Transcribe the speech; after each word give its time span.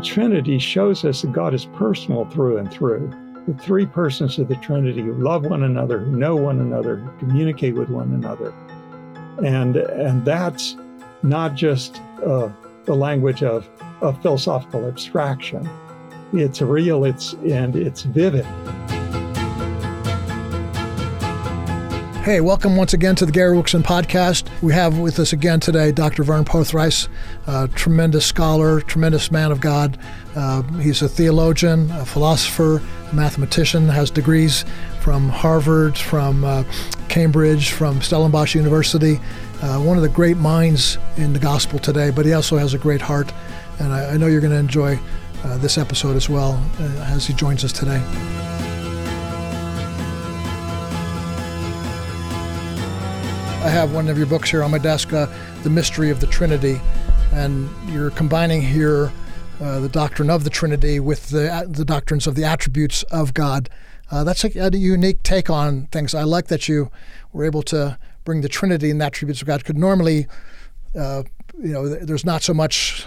Trinity 0.00 0.58
shows 0.58 1.04
us 1.04 1.22
that 1.22 1.32
God 1.32 1.54
is 1.54 1.66
personal 1.66 2.24
through 2.26 2.58
and 2.58 2.70
through. 2.70 3.12
The 3.46 3.54
three 3.54 3.86
persons 3.86 4.38
of 4.38 4.48
the 4.48 4.56
Trinity 4.56 5.02
who 5.02 5.14
love 5.14 5.44
one 5.44 5.62
another, 5.62 5.98
who 5.98 6.12
know 6.16 6.36
one 6.36 6.60
another, 6.60 6.96
who 6.96 7.18
communicate 7.18 7.74
with 7.74 7.88
one 7.88 8.12
another. 8.12 8.52
And, 9.44 9.76
and 9.76 10.24
that's 10.24 10.76
not 11.22 11.54
just 11.54 12.00
uh, 12.24 12.50
the 12.84 12.94
language 12.94 13.42
of, 13.42 13.68
of 14.00 14.20
philosophical 14.22 14.86
abstraction. 14.86 15.68
It's 16.32 16.60
real, 16.60 17.04
it's, 17.04 17.34
and 17.34 17.76
it's 17.76 18.02
vivid. 18.02 18.46
Hey, 22.22 22.42
welcome 22.42 22.76
once 22.76 22.92
again 22.92 23.16
to 23.16 23.24
the 23.24 23.32
Gary 23.32 23.54
Wilkerson 23.54 23.82
podcast. 23.82 24.46
We 24.60 24.74
have 24.74 24.98
with 24.98 25.18
us 25.18 25.32
again 25.32 25.58
today 25.58 25.90
Dr. 25.90 26.22
Vern 26.22 26.44
Poythress, 26.44 27.08
a 27.46 27.66
tremendous 27.68 28.26
scholar, 28.26 28.82
tremendous 28.82 29.30
man 29.30 29.50
of 29.50 29.62
God. 29.62 29.98
Uh, 30.36 30.60
he's 30.80 31.00
a 31.00 31.08
theologian, 31.08 31.90
a 31.92 32.04
philosopher, 32.04 32.82
a 33.10 33.14
mathematician, 33.14 33.88
has 33.88 34.10
degrees 34.10 34.66
from 35.00 35.30
Harvard, 35.30 35.96
from 35.96 36.44
uh, 36.44 36.62
Cambridge, 37.08 37.70
from 37.70 38.02
Stellenbosch 38.02 38.54
University. 38.54 39.18
Uh, 39.62 39.80
one 39.80 39.96
of 39.96 40.02
the 40.02 40.10
great 40.10 40.36
minds 40.36 40.98
in 41.16 41.32
the 41.32 41.38
gospel 41.38 41.78
today, 41.78 42.10
but 42.10 42.26
he 42.26 42.34
also 42.34 42.58
has 42.58 42.74
a 42.74 42.78
great 42.78 43.00
heart. 43.00 43.32
And 43.78 43.94
I, 43.94 44.10
I 44.10 44.16
know 44.18 44.26
you're 44.26 44.42
going 44.42 44.52
to 44.52 44.58
enjoy 44.58 44.98
uh, 45.42 45.56
this 45.56 45.78
episode 45.78 46.16
as 46.16 46.28
well 46.28 46.62
uh, 46.78 46.82
as 47.08 47.26
he 47.26 47.32
joins 47.32 47.64
us 47.64 47.72
today. 47.72 48.69
I 53.60 53.68
have 53.68 53.92
one 53.92 54.08
of 54.08 54.16
your 54.16 54.26
books 54.26 54.50
here 54.50 54.62
on 54.62 54.70
my 54.70 54.78
desk, 54.78 55.12
uh, 55.12 55.26
The 55.64 55.68
Mystery 55.68 56.08
of 56.08 56.18
the 56.18 56.26
Trinity, 56.26 56.80
and 57.34 57.68
you're 57.90 58.08
combining 58.08 58.62
here 58.62 59.12
uh, 59.60 59.80
the 59.80 59.88
doctrine 59.90 60.30
of 60.30 60.44
the 60.44 60.50
Trinity 60.50 60.98
with 60.98 61.28
the, 61.28 61.52
uh, 61.52 61.66
the 61.68 61.84
doctrines 61.84 62.26
of 62.26 62.36
the 62.36 62.44
attributes 62.44 63.02
of 63.04 63.34
God. 63.34 63.68
Uh, 64.10 64.24
that's 64.24 64.44
a, 64.44 64.58
a, 64.58 64.70
unique 64.70 65.22
take 65.22 65.50
on 65.50 65.88
things. 65.88 66.14
I 66.14 66.22
like 66.22 66.46
that 66.46 66.70
you 66.70 66.90
were 67.34 67.44
able 67.44 67.62
to 67.64 67.98
bring 68.24 68.40
the 68.40 68.48
Trinity 68.48 68.90
and 68.90 68.98
the 68.98 69.04
attributes 69.04 69.42
of 69.42 69.46
God. 69.46 69.62
Could 69.66 69.76
normally, 69.76 70.26
uh, 70.98 71.24
you 71.62 71.72
know, 71.72 71.86
there's 71.86 72.24
not 72.24 72.42
so 72.42 72.54
much. 72.54 73.06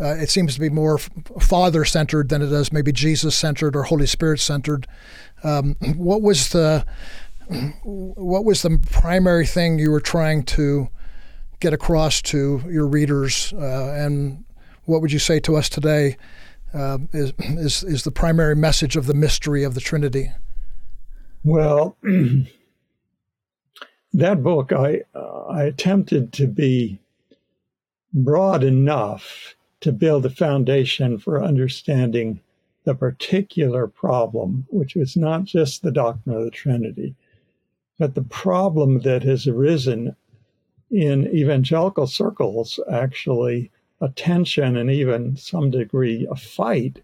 Uh, 0.00 0.14
it 0.14 0.30
seems 0.30 0.54
to 0.54 0.60
be 0.60 0.70
more 0.70 0.96
Father 0.96 1.84
centered 1.84 2.30
than 2.30 2.40
it 2.40 2.50
is 2.50 2.72
maybe 2.72 2.92
Jesus 2.92 3.36
centered 3.36 3.76
or 3.76 3.82
Holy 3.82 4.06
Spirit 4.06 4.40
centered. 4.40 4.86
Um, 5.44 5.74
what 5.96 6.22
was 6.22 6.48
the 6.48 6.86
what 7.84 8.44
was 8.44 8.62
the 8.62 8.78
primary 8.90 9.46
thing 9.46 9.78
you 9.78 9.90
were 9.90 10.00
trying 10.00 10.44
to 10.44 10.88
get 11.60 11.72
across 11.72 12.20
to 12.22 12.62
your 12.68 12.86
readers, 12.86 13.52
uh, 13.52 13.94
and 13.96 14.44
what 14.84 15.00
would 15.00 15.12
you 15.12 15.18
say 15.18 15.38
to 15.40 15.56
us 15.56 15.68
today 15.68 16.16
uh, 16.74 16.98
is, 17.12 17.32
is 17.38 17.84
is 17.84 18.04
the 18.04 18.10
primary 18.10 18.56
message 18.56 18.96
of 18.96 19.06
the 19.06 19.14
mystery 19.14 19.62
of 19.62 19.74
the 19.74 19.80
Trinity? 19.80 20.32
Well, 21.44 21.96
that 24.12 24.42
book 24.42 24.72
I 24.72 25.02
uh, 25.14 25.44
I 25.48 25.64
attempted 25.64 26.32
to 26.34 26.46
be 26.46 26.98
broad 28.12 28.62
enough 28.62 29.54
to 29.80 29.92
build 29.92 30.26
a 30.26 30.30
foundation 30.30 31.18
for 31.18 31.42
understanding 31.42 32.40
the 32.84 32.94
particular 32.94 33.86
problem, 33.86 34.66
which 34.70 34.94
was 34.94 35.16
not 35.16 35.44
just 35.44 35.82
the 35.82 35.92
doctrine 35.92 36.36
of 36.36 36.44
the 36.44 36.50
Trinity, 36.50 37.14
but 37.98 38.14
the 38.14 38.22
problem 38.22 39.00
that 39.00 39.22
has 39.22 39.46
arisen 39.46 40.16
in 40.90 41.26
evangelical 41.28 42.06
circles, 42.06 42.78
actually, 42.90 43.70
a 44.00 44.08
tension 44.10 44.76
and 44.76 44.90
even 44.90 45.36
some 45.36 45.70
degree 45.70 46.26
a 46.30 46.36
fight 46.36 47.00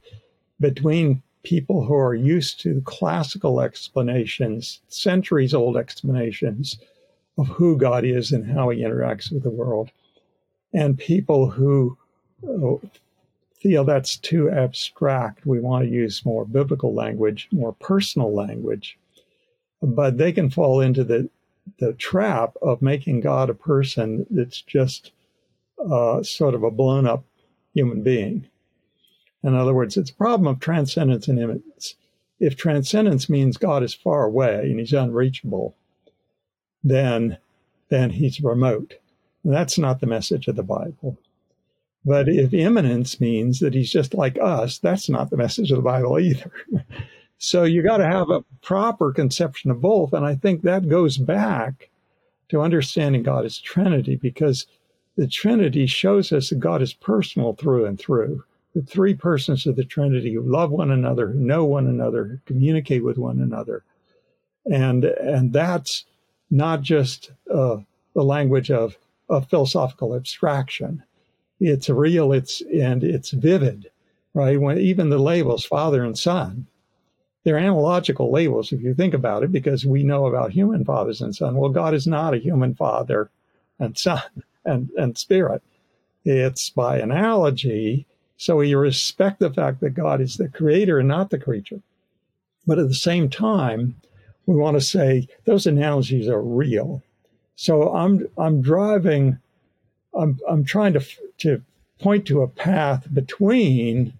between 0.60 1.22
people 1.42 1.84
who 1.84 1.94
are 1.94 2.14
used 2.14 2.60
to 2.60 2.82
classical 2.82 3.60
explanations, 3.60 4.80
centuries 4.88 5.54
old 5.54 5.76
explanations 5.76 6.78
of 7.38 7.46
who 7.46 7.76
God 7.76 8.04
is 8.04 8.32
and 8.32 8.44
how 8.44 8.68
he 8.70 8.80
interacts 8.82 9.32
with 9.32 9.44
the 9.44 9.50
world, 9.50 9.90
and 10.74 10.98
people 10.98 11.48
who 11.48 11.96
uh, 12.46 12.76
feel 13.54 13.84
that's 13.84 14.16
too 14.16 14.50
abstract. 14.50 15.46
We 15.46 15.60
want 15.60 15.84
to 15.84 15.90
use 15.90 16.24
more 16.24 16.44
biblical 16.44 16.92
language, 16.94 17.48
more 17.52 17.72
personal 17.72 18.34
language 18.34 18.98
but 19.82 20.18
they 20.18 20.32
can 20.32 20.50
fall 20.50 20.80
into 20.80 21.04
the 21.04 21.28
the 21.78 21.92
trap 21.92 22.54
of 22.62 22.80
making 22.80 23.20
God 23.20 23.50
a 23.50 23.54
person 23.54 24.26
that's 24.30 24.62
just 24.62 25.12
uh, 25.78 26.22
sort 26.22 26.54
of 26.54 26.62
a 26.62 26.70
blown 26.70 27.06
up 27.06 27.24
human 27.74 28.02
being. 28.02 28.48
In 29.42 29.54
other 29.54 29.74
words, 29.74 29.96
it's 29.96 30.10
a 30.10 30.14
problem 30.14 30.46
of 30.46 30.60
transcendence 30.60 31.28
and 31.28 31.38
immanence. 31.38 31.94
If 32.40 32.56
transcendence 32.56 33.28
means 33.28 33.56
God 33.56 33.82
is 33.82 33.94
far 33.94 34.24
away 34.24 34.70
and 34.70 34.78
he's 34.78 34.92
unreachable, 34.92 35.76
then 36.82 37.38
then 37.88 38.10
he's 38.10 38.40
remote. 38.40 38.94
And 39.44 39.52
that's 39.52 39.78
not 39.78 40.00
the 40.00 40.06
message 40.06 40.46
of 40.48 40.56
the 40.56 40.62
Bible. 40.62 41.18
But 42.04 42.28
if 42.28 42.52
immanence 42.52 43.20
means 43.20 43.60
that 43.60 43.74
he's 43.74 43.90
just 43.90 44.14
like 44.14 44.38
us, 44.40 44.78
that's 44.78 45.08
not 45.08 45.30
the 45.30 45.36
message 45.36 45.70
of 45.70 45.76
the 45.76 45.82
Bible 45.82 46.18
either. 46.18 46.52
So 47.38 47.62
you 47.62 47.82
got 47.82 47.98
to 47.98 48.06
have 48.06 48.30
a 48.30 48.44
proper 48.62 49.12
conception 49.12 49.70
of 49.70 49.80
both. 49.80 50.12
And 50.12 50.26
I 50.26 50.34
think 50.34 50.62
that 50.62 50.88
goes 50.88 51.18
back 51.18 51.88
to 52.48 52.60
understanding 52.60 53.22
God 53.22 53.44
as 53.44 53.58
Trinity 53.58 54.16
because 54.16 54.66
the 55.16 55.28
Trinity 55.28 55.86
shows 55.86 56.32
us 56.32 56.50
that 56.50 56.58
God 56.58 56.82
is 56.82 56.92
personal 56.92 57.54
through 57.54 57.86
and 57.86 57.98
through. 57.98 58.44
The 58.74 58.82
three 58.82 59.14
persons 59.14 59.66
of 59.66 59.76
the 59.76 59.84
Trinity 59.84 60.34
who 60.34 60.42
love 60.42 60.70
one 60.70 60.90
another, 60.90 61.28
who 61.28 61.38
know 61.38 61.64
one 61.64 61.86
another, 61.86 62.24
who 62.24 62.38
communicate 62.44 63.04
with 63.04 63.18
one 63.18 63.40
another. 63.40 63.84
And, 64.66 65.04
and 65.04 65.52
that's 65.52 66.04
not 66.50 66.82
just 66.82 67.30
uh, 67.52 67.78
the 68.14 68.24
language 68.24 68.70
of, 68.70 68.98
of 69.28 69.48
philosophical 69.48 70.14
abstraction. 70.14 71.02
It's 71.60 71.88
real, 71.88 72.32
it's, 72.32 72.62
and 72.62 73.02
it's 73.02 73.30
vivid, 73.30 73.90
right? 74.34 74.60
When 74.60 74.78
even 74.78 75.08
the 75.08 75.18
labels, 75.18 75.64
father 75.64 76.04
and 76.04 76.18
son, 76.18 76.66
they're 77.44 77.58
analogical 77.58 78.30
labels 78.30 78.72
if 78.72 78.80
you 78.82 78.94
think 78.94 79.14
about 79.14 79.42
it, 79.42 79.52
because 79.52 79.86
we 79.86 80.02
know 80.02 80.26
about 80.26 80.52
human 80.52 80.84
fathers 80.84 81.20
and 81.20 81.34
son. 81.34 81.56
Well, 81.56 81.70
God 81.70 81.94
is 81.94 82.06
not 82.06 82.34
a 82.34 82.38
human 82.38 82.74
father 82.74 83.30
and 83.78 83.96
son 83.96 84.22
and, 84.64 84.90
and 84.96 85.16
spirit. 85.16 85.62
It's 86.24 86.70
by 86.70 86.98
analogy. 86.98 88.06
So 88.36 88.56
we 88.56 88.74
respect 88.74 89.40
the 89.40 89.50
fact 89.50 89.80
that 89.80 89.90
God 89.90 90.20
is 90.20 90.36
the 90.36 90.48
creator 90.48 90.98
and 90.98 91.08
not 91.08 91.30
the 91.30 91.38
creature. 91.38 91.80
But 92.66 92.78
at 92.78 92.88
the 92.88 92.94
same 92.94 93.30
time, 93.30 93.96
we 94.46 94.56
want 94.56 94.76
to 94.76 94.80
say 94.80 95.28
those 95.44 95.66
analogies 95.66 96.28
are 96.28 96.42
real. 96.42 97.02
So 97.56 97.94
I'm 97.94 98.28
I'm 98.36 98.60
driving, 98.62 99.38
I'm 100.14 100.38
I'm 100.48 100.64
trying 100.64 100.92
to 100.92 101.04
to 101.38 101.62
point 101.98 102.26
to 102.26 102.42
a 102.42 102.48
path 102.48 103.12
between 103.12 104.12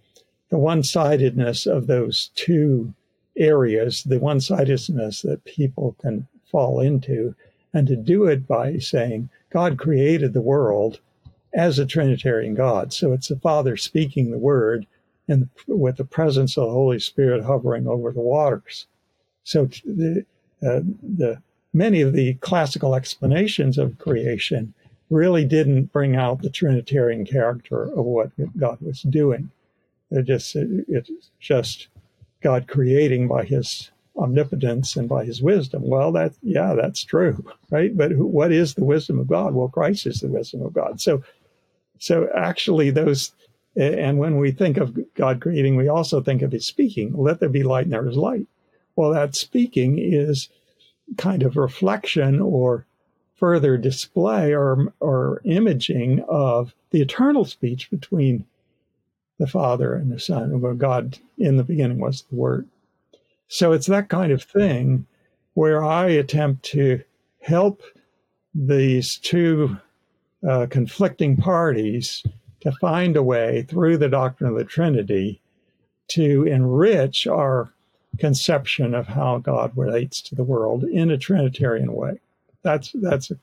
the 0.51 0.59
one-sidedness 0.59 1.67
of 1.67 1.87
those 1.87 2.31
two 2.35 2.95
areas, 3.39 4.03
the 4.05 4.19
one 4.19 4.41
sidedness 4.41 5.23
that 5.23 5.45
people 5.45 5.97
can 6.01 6.27
fall 6.51 6.81
into, 6.81 7.35
and 7.73 7.87
to 7.87 7.97
do 7.97 8.27
it 8.27 8.47
by 8.47 8.79
saying, 8.79 9.31
God 9.51 9.79
created 9.79 10.33
the 10.33 10.41
world 10.41 11.01
as 11.55 11.79
a 11.79 11.87
Trinitarian 11.87 12.55
God. 12.55 12.93
So 12.93 13.13
it's 13.13 13.29
the 13.29 13.37
Father 13.37 13.77
speaking 13.77 14.31
the 14.31 14.39
word 14.39 14.87
and 15.29 15.49
with 15.67 15.97
the 15.97 16.05
presence 16.05 16.57
of 16.57 16.65
the 16.65 16.73
Holy 16.73 16.99
Spirit 16.99 17.45
hovering 17.45 17.87
over 17.87 18.13
the 18.13 18.21
waters. 18.21 18.87
So 19.45 19.67
the, 19.85 20.25
uh, 20.63 20.81
the 21.03 21.43
many 21.73 22.01
of 22.01 22.13
the 22.13 22.35
classical 22.35 22.95
explanations 22.95 23.79
of 23.79 23.99
creation 23.99 24.75
really 25.11 25.45
didn't 25.45 25.93
bring 25.93 26.17
out 26.17 26.43
the 26.43 26.51
Trinitarian 26.51 27.25
character 27.25 27.85
of 27.85 28.05
what 28.05 28.31
God 28.59 28.79
was 28.81 29.03
doing. 29.03 29.51
It 30.11 30.25
just 30.25 30.57
it's 30.57 31.11
just 31.41 31.89
God 32.41 32.69
creating 32.69 33.29
by 33.29 33.45
his 33.45 33.91
omnipotence 34.17 34.97
and 34.97 35.09
by 35.09 35.25
his 35.25 35.41
wisdom. 35.41 35.83
Well, 35.87 36.13
that 36.13 36.35
yeah, 36.43 36.75
that's 36.75 37.05
true, 37.05 37.45
right? 37.71 37.97
But 37.97 38.11
who, 38.13 38.27
what 38.27 38.53
is 38.53 38.75
the 38.75 38.85
wisdom 38.85 39.19
of 39.19 39.29
God? 39.29 39.55
Well, 39.55 39.69
Christ 39.69 40.07
is 40.07 40.21
the 40.21 40.29
wisdom 40.29 40.63
of 40.63 40.73
God. 40.73 41.01
So, 41.01 41.23
so 41.99 42.29
actually, 42.35 42.91
those 42.91 43.33
and 43.77 44.19
when 44.19 44.39
we 44.39 44.51
think 44.51 44.77
of 44.77 44.99
God 45.15 45.41
creating, 45.41 45.77
we 45.77 45.89
also 45.89 46.21
think 46.21 46.43
of 46.43 46.53
His 46.53 46.67
speaking. 46.67 47.13
Let 47.17 47.41
there 47.41 47.49
be 47.49 47.63
light, 47.63 47.85
and 47.85 47.93
there 47.93 48.09
is 48.09 48.17
light. 48.17 48.47
Well, 48.97 49.13
that 49.13 49.37
speaking 49.37 49.99
is 49.99 50.49
kind 51.17 51.43
of 51.43 51.57
reflection 51.57 52.41
or 52.41 52.87
further 53.37 53.77
display 53.77 54.53
or 54.53 54.93
or 55.01 55.41
imaging 55.45 56.25
of 56.29 56.75
the 56.91 57.01
eternal 57.01 57.45
speech 57.45 57.91
between 57.91 58.45
the 59.39 59.47
Father 59.47 59.95
and 59.95 60.11
the 60.11 60.21
Son. 60.21 60.61
Well, 60.61 60.75
God 60.75 61.19
in 61.39 61.57
the 61.57 61.65
beginning 61.65 61.99
was 61.99 62.23
the 62.23 62.37
Word. 62.37 62.69
So 63.49 63.73
it's 63.73 63.87
that 63.87 64.09
kind 64.09 64.33
of 64.33 64.43
thing 64.43 65.07
where 65.55 65.85
I 65.85 66.09
attempt 66.09 66.65
to 66.67 67.03
help 67.41 67.83
these 68.55 69.17
two 69.17 69.79
uh, 70.49 70.67
conflicting 70.71 71.37
parties 71.37 72.23
to 72.61 72.73
find 72.73 73.17
a 73.17 73.23
way 73.23 73.63
through 73.63 73.97
the 73.99 74.09
doctrine 74.09 74.51
of 74.51 74.57
the 74.57 74.65
Trinity 74.65 75.41
to 76.09 76.45
enrich 76.45 77.27
our 77.27 77.73
conception 78.19 78.95
of 78.95 79.07
how 79.07 79.39
God 79.39 79.73
relates 79.77 80.21
to 80.23 80.35
the 80.35 80.45
world 80.45 80.85
in 80.85 81.11
a 81.11 81.19
Trinitarian 81.19 81.93
way. 81.93 82.21
That's 82.63 82.93
that's 82.95 83.29
the 83.29 83.39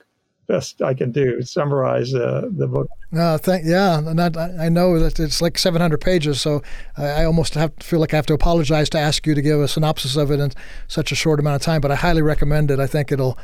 best 0.48 0.82
I 0.82 0.94
can 0.94 1.12
do. 1.12 1.42
Summarize 1.42 2.14
uh, 2.14 2.50
the 2.52 2.68
book. 2.68 2.90
No, 3.12 3.38
thank 3.38 3.66
yeah, 3.66 4.00
and 4.00 4.20
I, 4.20 4.66
I 4.66 4.70
know 4.70 5.00
that 5.00 5.20
it's 5.20 5.42
like 5.42 5.58
700 5.58 6.00
pages, 6.02 6.42
so 6.42 6.62
I, 6.98 7.06
I 7.06 7.26
almost 7.26 7.54
have 7.54 7.76
to 7.78 7.86
feel 7.86 8.00
like 8.00 8.14
I 8.14 8.18
have 8.18 8.26
to 8.28 8.34
apologize 8.34 8.90
to 8.92 9.00
ask 9.00 9.26
you 9.26 9.36
to 9.36 9.42
give 9.42 9.60
a 9.60 9.68
synopsis 9.68 10.16
of 10.16 10.32
it 10.32 10.40
in 10.40 10.52
such 10.88 11.12
a 11.12 11.16
short 11.16 11.40
amount 11.40 11.56
of 11.56 11.62
time. 11.62 11.82
But 11.82 11.92
I 11.92 11.96
highly 11.96 12.22
recommend 12.22 12.72
it. 12.72 12.80
I 12.80 12.88
think 12.88 13.12
it'll 13.12 13.38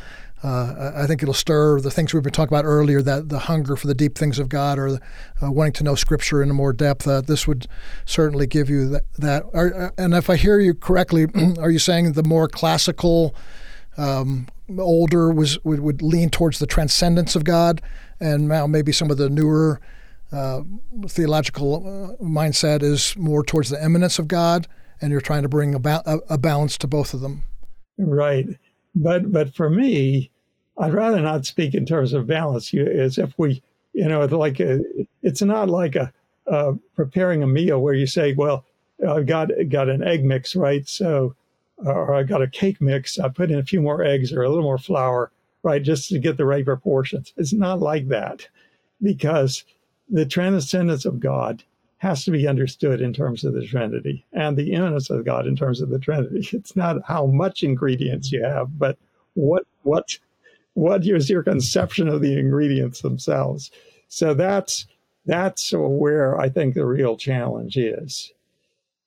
uh, 0.44 0.92
I 0.95 1.06
think 1.06 1.21
it'll 1.21 1.36
stir 1.36 1.80
the 1.80 1.92
things 1.92 2.13
we've 2.13 2.24
been 2.24 2.33
talking 2.33 2.53
about 2.53 2.65
earlier, 2.65 3.01
that 3.04 3.30
the 3.30 3.39
hunger 3.39 3.75
for 3.75 3.86
the 3.86 3.94
deep 3.94 4.18
things 4.18 4.39
of 4.39 4.50
God 4.50 4.80
or 4.80 5.00
uh, 5.42 5.51
wanting 5.51 5.74
to 5.74 5.83
know 5.83 5.94
Scripture 5.94 6.42
in 6.42 6.50
a 6.50 6.54
more 6.54 6.74
depth. 6.74 7.07
Uh, 7.07 7.21
this 7.21 7.47
would 7.47 7.68
certainly 8.06 8.47
give 8.47 8.69
you 8.69 8.89
that. 8.89 9.04
that. 9.19 9.44
Are, 9.54 9.74
uh, 9.74 9.89
and 10.00 10.15
if 10.15 10.30
I 10.30 10.38
hear 10.38 10.59
you 10.59 10.74
correctly, 10.74 11.27
are 11.59 11.69
you 11.69 11.80
saying 11.80 12.13
the 12.13 12.24
more 12.24 12.47
classical, 12.47 13.36
um, 13.98 14.48
older 14.78 15.32
was 15.32 15.64
would, 15.64 15.80
would, 15.80 16.02
lean 16.02 16.30
towards 16.30 16.60
the 16.60 16.68
transcendence 16.68 17.36
of 17.36 17.44
God, 17.44 17.82
and 18.20 18.48
now 18.48 18.68
maybe 18.68 18.92
some 18.92 19.12
of 19.12 19.18
the 19.18 19.30
newer 19.30 19.82
uh, 20.32 20.62
theological 21.08 21.76
uh, 22.20 22.24
mindset 22.24 22.84
is 22.84 23.16
more 23.18 23.44
towards 23.44 23.70
the 23.70 23.84
immanence 23.84 24.18
of 24.18 24.28
God, 24.28 24.68
and 25.02 25.12
you're 25.12 25.22
trying 25.22 25.44
to 25.44 25.50
bring 25.50 25.76
a, 25.76 25.80
ba- 25.80 26.04
a 26.30 26.38
balance 26.38 26.78
to 26.80 26.88
both 26.88 27.14
of 27.14 27.22
them. 27.22 27.44
Right. 27.98 28.48
But 28.96 29.32
but 29.32 29.54
for 29.54 29.70
me, 29.70 30.32
I'd 30.78 30.94
rather 30.94 31.22
not 31.22 31.46
speak 31.46 31.74
in 31.74 31.86
terms 31.86 32.14
of 32.14 32.28
balance. 32.28 32.72
You, 32.72 32.86
as 32.86 33.18
if 33.18 33.34
we, 33.38 33.62
you 33.94 34.08
know, 34.08 34.26
like 34.26 34.60
a, 34.60 34.82
it's 35.22 35.42
not 35.42 35.70
like 35.70 35.96
a 35.96 36.12
preparing 36.96 37.44
a 37.44 37.48
meal 37.48 37.82
where 37.82 37.94
you 37.94 38.08
say, 38.08 38.34
well, 38.34 38.66
I've 39.08 39.26
got 39.26 39.50
got 39.70 39.90
an 39.90 40.04
egg 40.04 40.24
mix, 40.24 40.56
right? 40.56 40.88
So, 40.88 41.36
or 41.86 42.13
I 42.13 42.24
got 42.24 42.42
a 42.42 42.48
cake 42.48 42.81
mix. 42.81 43.19
I 43.19 43.30
put 43.30 43.51
in 43.51 43.60
a 43.60 43.63
few 43.63 43.81
more 43.81 44.04
eggs 44.04 44.31
or 44.31 44.44
a 44.44 44.50
little 44.50 44.63
more 44.63 44.78
flour, 44.78 45.31
right, 45.63 45.81
just 45.81 46.10
to 46.10 46.19
get 46.19 46.38
the 46.38 46.45
right 46.45 46.66
proportions. 46.66 47.33
It's 47.38 47.54
not 47.54 47.80
like 47.80 48.07
that, 48.10 48.48
because 49.01 49.63
the 50.10 50.25
transcendence 50.25 51.06
of 51.06 51.19
God 51.19 51.63
has 51.98 52.25
to 52.25 52.31
be 52.31 52.48
understood 52.48 53.00
in 53.00 53.13
terms 53.13 53.44
of 53.44 53.54
the 53.54 53.66
Trinity 53.66 54.25
and 54.33 54.57
the 54.57 54.74
immanence 54.74 55.10
of 55.10 55.24
God 55.24 55.45
in 55.45 55.56
terms 55.56 55.81
of 55.81 55.89
the 55.89 56.00
Trinity. 56.00 56.48
It's 56.57 56.75
not 56.75 56.98
how 57.06 57.28
much 57.28 57.63
ingredients 57.63 58.31
you 58.31 58.44
have, 58.44 58.78
but 58.80 58.98
what 59.36 59.66
what 59.83 60.18
what 60.74 61.06
is 61.06 61.30
your 61.30 61.44
conception 61.44 62.07
of 62.07 62.22
the 62.22 62.38
ingredients 62.38 63.01
themselves. 63.01 63.72
So 64.07 64.33
that's 64.33 64.88
that's 65.25 65.72
where 65.74 66.39
I 66.39 66.50
think 66.50 66.74
the 66.74 66.86
real 66.86 67.18
challenge 67.18 67.78
is. 67.78 68.33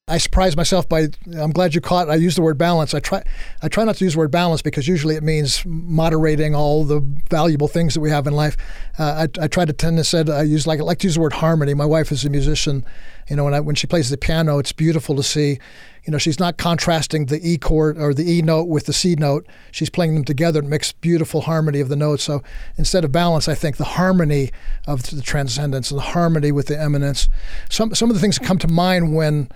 I 0.07 0.19
surprised 0.19 0.55
myself 0.55 0.87
by. 0.87 1.09
I'm 1.35 1.51
glad 1.51 1.75
you 1.75 1.81
caught. 1.81 2.11
I 2.11 2.17
use 2.17 2.37
the 2.37 2.43
word 2.43 2.59
balance. 2.59 2.93
I 2.93 3.01
try. 3.01 3.23
I 3.63 3.69
try 3.69 3.85
not 3.85 3.97
to 3.97 4.05
use 4.05 4.13
the 4.13 4.19
word 4.19 4.31
balance 4.31 4.61
because 4.61 4.87
usually 4.87 5.15
it 5.15 5.23
means 5.23 5.65
moderating 5.65 6.55
all 6.55 6.85
the 6.85 7.01
valuable 7.31 7.69
things 7.69 7.95
that 7.95 8.01
we 8.01 8.11
have 8.11 8.27
in 8.27 8.35
life. 8.35 8.55
Uh, 8.99 9.27
I, 9.27 9.45
I 9.45 9.49
try 9.49 9.65
to 9.65 9.73
tend 9.73 9.97
to 9.97 10.05
said 10.05 10.29
I 10.29 10.43
use 10.43 10.67
like 10.67 10.79
I 10.79 10.83
like 10.83 10.99
to 10.99 11.07
use 11.07 11.15
the 11.15 11.23
word 11.23 11.33
harmony. 11.33 11.73
My 11.73 11.87
wife 11.87 12.13
is 12.13 12.23
a 12.23 12.29
musician. 12.29 12.85
You 13.31 13.37
know, 13.37 13.45
when 13.45 13.55
I, 13.55 13.61
when 13.61 13.77
she 13.77 13.87
plays 13.87 14.11
the 14.11 14.19
piano, 14.19 14.59
it's 14.59 14.73
beautiful 14.73 15.17
to 15.17 15.23
see. 15.23 15.59
You 16.05 16.11
know, 16.11 16.19
she's 16.19 16.39
not 16.39 16.59
contrasting 16.59 17.27
the 17.27 17.41
E 17.43 17.57
chord 17.57 17.97
or 17.97 18.13
the 18.13 18.31
E 18.31 18.43
note 18.43 18.69
with 18.69 18.85
the 18.85 18.93
C 18.93 19.15
note. 19.15 19.47
She's 19.73 19.89
playing 19.89 20.13
them 20.13 20.25
together. 20.25 20.61
It 20.61 20.67
makes 20.67 20.93
beautiful 20.93 21.41
harmony 21.41 21.81
of 21.81 21.89
the 21.89 21.97
notes. 21.97 22.25
So 22.25 22.43
instead 22.77 23.07
of 23.07 23.13
balance, 23.13 23.49
I 23.49 23.55
think 23.55 23.79
the 23.79 23.85
harmony 23.85 24.51
of 24.87 25.05
the 25.05 25.23
transcendence 25.23 25.91
and 25.91 25.99
the 25.99 26.05
harmony 26.05 26.53
with 26.53 26.67
the 26.67 26.79
immanence. 26.79 27.31
Some 27.71 27.95
some 27.95 28.11
of 28.11 28.15
the 28.15 28.21
things 28.21 28.37
that 28.39 28.45
come 28.45 28.59
to 28.59 28.69
mind 28.69 29.15
when 29.17 29.49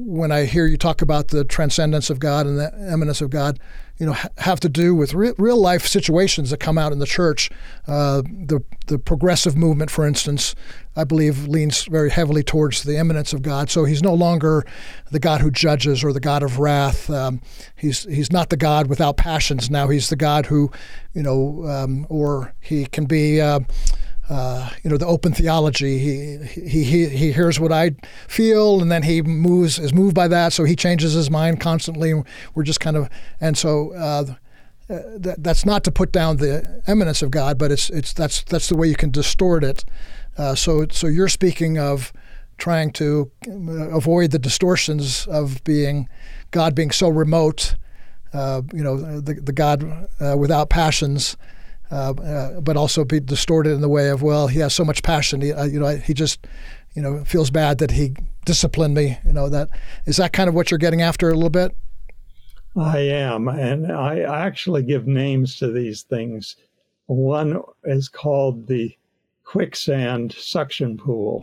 when 0.00 0.30
I 0.30 0.44
hear 0.44 0.64
you 0.66 0.76
talk 0.76 1.02
about 1.02 1.28
the 1.28 1.44
transcendence 1.44 2.08
of 2.08 2.20
God 2.20 2.46
and 2.46 2.56
the 2.56 2.72
immanence 2.92 3.20
of 3.20 3.30
God, 3.30 3.58
you 3.98 4.06
know, 4.06 4.14
have 4.38 4.60
to 4.60 4.68
do 4.68 4.94
with 4.94 5.12
re- 5.12 5.32
real 5.38 5.60
life 5.60 5.88
situations 5.88 6.50
that 6.50 6.60
come 6.60 6.78
out 6.78 6.92
in 6.92 7.00
the 7.00 7.06
church. 7.06 7.50
Uh, 7.88 8.22
the 8.22 8.62
the 8.86 8.96
progressive 8.96 9.56
movement, 9.56 9.90
for 9.90 10.06
instance, 10.06 10.54
I 10.94 11.02
believe 11.02 11.48
leans 11.48 11.84
very 11.86 12.10
heavily 12.10 12.44
towards 12.44 12.84
the 12.84 12.96
immanence 12.96 13.32
of 13.32 13.42
God. 13.42 13.70
So 13.70 13.84
he's 13.84 14.02
no 14.02 14.14
longer 14.14 14.64
the 15.10 15.18
God 15.18 15.40
who 15.40 15.50
judges 15.50 16.04
or 16.04 16.12
the 16.12 16.20
God 16.20 16.44
of 16.44 16.60
wrath. 16.60 17.10
Um, 17.10 17.40
he's 17.74 18.04
he's 18.04 18.30
not 18.30 18.50
the 18.50 18.56
God 18.56 18.86
without 18.86 19.16
passions. 19.16 19.68
Now 19.68 19.88
he's 19.88 20.10
the 20.10 20.16
God 20.16 20.46
who, 20.46 20.70
you 21.12 21.24
know, 21.24 21.66
um, 21.66 22.06
or 22.08 22.54
he 22.60 22.86
can 22.86 23.06
be. 23.06 23.40
Uh, 23.40 23.60
uh, 24.28 24.70
you 24.82 24.90
know, 24.90 24.96
the 24.96 25.06
open 25.06 25.32
theology. 25.32 25.98
He, 25.98 26.36
he, 26.46 26.84
he, 26.84 27.08
he 27.08 27.32
hears 27.32 27.58
what 27.58 27.72
I 27.72 27.92
feel 28.26 28.80
and 28.80 28.90
then 28.90 29.02
he 29.02 29.22
moves, 29.22 29.78
is 29.78 29.94
moved 29.94 30.14
by 30.14 30.28
that. 30.28 30.52
So 30.52 30.64
he 30.64 30.76
changes 30.76 31.14
his 31.14 31.30
mind 31.30 31.60
constantly. 31.60 32.14
We're 32.54 32.62
just 32.64 32.80
kind 32.80 32.96
of, 32.96 33.08
and 33.40 33.56
so, 33.56 33.92
uh, 33.94 34.34
that, 34.88 35.36
that's 35.42 35.66
not 35.66 35.84
to 35.84 35.90
put 35.90 36.12
down 36.12 36.38
the 36.38 36.82
immanence 36.88 37.22
of 37.22 37.30
God, 37.30 37.58
but 37.58 37.70
it's, 37.70 37.90
it's, 37.90 38.12
that's, 38.12 38.42
that's 38.44 38.68
the 38.68 38.76
way 38.76 38.88
you 38.88 38.96
can 38.96 39.10
distort 39.10 39.62
it. 39.62 39.84
Uh, 40.36 40.54
so, 40.54 40.86
so 40.90 41.06
you're 41.06 41.28
speaking 41.28 41.78
of 41.78 42.12
trying 42.56 42.90
to 42.92 43.30
avoid 43.46 44.30
the 44.30 44.38
distortions 44.38 45.26
of 45.26 45.62
being 45.64 46.08
God 46.50 46.74
being 46.74 46.90
so 46.90 47.08
remote, 47.08 47.74
uh, 48.32 48.62
you 48.72 48.82
know, 48.82 49.20
the, 49.20 49.34
the 49.34 49.52
God 49.52 50.08
uh, 50.20 50.36
without 50.36 50.70
passions, 50.70 51.36
uh, 51.90 52.12
uh, 52.12 52.60
but 52.60 52.76
also 52.76 53.04
be 53.04 53.20
distorted 53.20 53.72
in 53.72 53.80
the 53.80 53.88
way 53.88 54.10
of 54.10 54.22
well, 54.22 54.48
he 54.48 54.58
has 54.60 54.74
so 54.74 54.84
much 54.84 55.02
passion. 55.02 55.40
He, 55.40 55.52
uh, 55.52 55.64
you 55.64 55.80
know, 55.80 55.96
he 55.96 56.14
just 56.14 56.46
you 56.94 57.02
know 57.02 57.24
feels 57.24 57.50
bad 57.50 57.78
that 57.78 57.92
he 57.92 58.14
disciplined 58.44 58.94
me. 58.94 59.18
You 59.24 59.32
know 59.32 59.48
that 59.48 59.70
is 60.04 60.16
that 60.18 60.32
kind 60.32 60.48
of 60.48 60.54
what 60.54 60.70
you're 60.70 60.78
getting 60.78 61.02
after 61.02 61.30
a 61.30 61.34
little 61.34 61.50
bit. 61.50 61.74
I 62.76 62.98
am, 62.98 63.48
and 63.48 63.90
I 63.90 64.20
actually 64.20 64.82
give 64.82 65.06
names 65.06 65.58
to 65.58 65.72
these 65.72 66.02
things. 66.02 66.56
One 67.06 67.60
is 67.84 68.08
called 68.08 68.66
the 68.66 68.94
quicksand 69.44 70.32
suction 70.32 70.98
pool, 70.98 71.42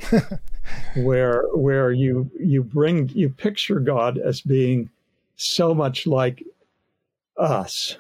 where 0.95 1.43
where 1.55 1.91
you 1.91 2.29
you 2.39 2.63
bring 2.63 3.09
you 3.09 3.29
picture 3.29 3.79
God 3.79 4.19
as 4.19 4.41
being 4.41 4.89
so 5.37 5.73
much 5.73 6.05
like 6.05 6.43
us 7.37 7.97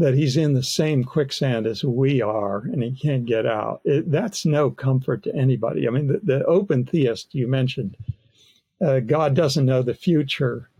that 0.00 0.14
he's 0.14 0.36
in 0.38 0.54
the 0.54 0.62
same 0.62 1.04
quicksand 1.04 1.66
as 1.66 1.84
we 1.84 2.22
are 2.22 2.60
and 2.60 2.82
he 2.82 2.90
can't 2.90 3.26
get 3.26 3.44
out. 3.44 3.82
It, 3.84 4.10
that's 4.10 4.46
no 4.46 4.70
comfort 4.70 5.22
to 5.24 5.34
anybody. 5.34 5.86
I 5.86 5.90
mean, 5.90 6.06
the, 6.06 6.20
the 6.22 6.44
open 6.46 6.86
theist 6.86 7.34
you 7.34 7.46
mentioned, 7.46 7.96
uh, 8.80 9.00
God 9.00 9.34
doesn't 9.34 9.66
know 9.66 9.82
the 9.82 9.94
future 9.94 10.70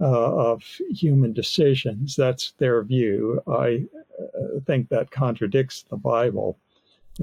uh, 0.00 0.34
of 0.34 0.62
human 0.90 1.34
decisions. 1.34 2.16
That's 2.16 2.52
their 2.52 2.82
view. 2.82 3.42
I 3.46 3.84
uh, 4.18 4.60
think 4.66 4.88
that 4.88 5.10
contradicts 5.10 5.84
the 5.90 5.96
Bible. 5.96 6.58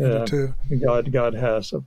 Uh, 0.01 0.27
God, 0.79 1.11
God 1.11 1.33
has 1.33 1.73
a 1.73 1.83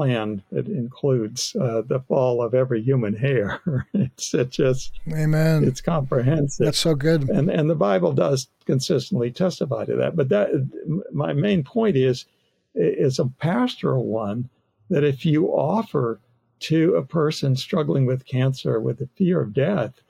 plan 0.00 0.42
that 0.50 0.66
includes 0.66 1.54
uh, 1.60 1.82
the 1.86 2.00
fall 2.00 2.42
of 2.42 2.54
every 2.54 2.80
human 2.80 3.14
hair. 3.14 3.60
it's, 3.92 4.32
it's 4.32 4.56
just, 4.56 4.98
Amen. 5.12 5.64
It's 5.64 5.82
comprehensive. 5.82 6.64
That's 6.64 6.78
so 6.78 6.94
good. 6.94 7.28
And 7.28 7.50
and 7.50 7.68
the 7.68 7.74
Bible 7.74 8.12
does 8.12 8.48
consistently 8.64 9.30
testify 9.30 9.84
to 9.84 9.96
that. 9.96 10.16
But 10.16 10.30
that 10.30 10.48
my 11.12 11.34
main 11.34 11.64
point 11.64 11.96
is 11.96 12.24
is 12.74 13.18
a 13.18 13.26
pastoral 13.26 14.06
one 14.06 14.48
that 14.88 15.04
if 15.04 15.26
you 15.26 15.48
offer 15.48 16.18
to 16.60 16.94
a 16.94 17.02
person 17.02 17.54
struggling 17.56 18.06
with 18.06 18.24
cancer 18.24 18.80
with 18.80 19.00
the 19.00 19.08
fear 19.16 19.42
of 19.42 19.52
death 19.52 20.00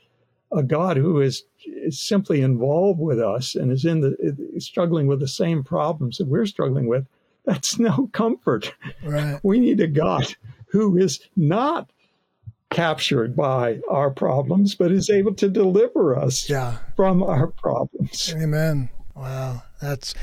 a 0.53 0.63
God 0.63 0.97
who 0.97 1.21
is, 1.21 1.45
is 1.65 2.01
simply 2.01 2.43
involved 2.43 3.01
with 3.01 3.21
us 3.21 3.55
and 3.55 3.71
is 3.71 3.85
in 3.85 4.01
the 4.01 4.61
struggling 4.61 5.07
with 5.07 5.21
the 5.21 5.29
same 5.29 5.63
problems 5.63 6.19
that 6.19 6.27
we're 6.27 6.47
struggling 6.47 6.87
with, 6.89 7.07
that's 7.45 7.79
no 7.79 8.09
comfort. 8.13 8.75
Right. 9.05 9.41
We 9.43 9.61
need 9.61 9.81
a 9.81 9.87
God 9.87 10.35
who 10.69 10.97
is 10.97 11.21
not 11.37 11.91
captured 12.71 13.35
by 13.35 13.81
our 13.91 14.11
problems, 14.11 14.75
but 14.75 14.93
is 14.93 15.11
able 15.11 15.35
to 15.35 15.49
deliver 15.49 16.17
us 16.17 16.49
yeah. 16.49 16.79
from 16.97 17.23
our 17.23 17.49
problems. 17.49 18.33
Amen. 18.37 18.89
Wow, 19.15 19.65
that's 19.83 20.15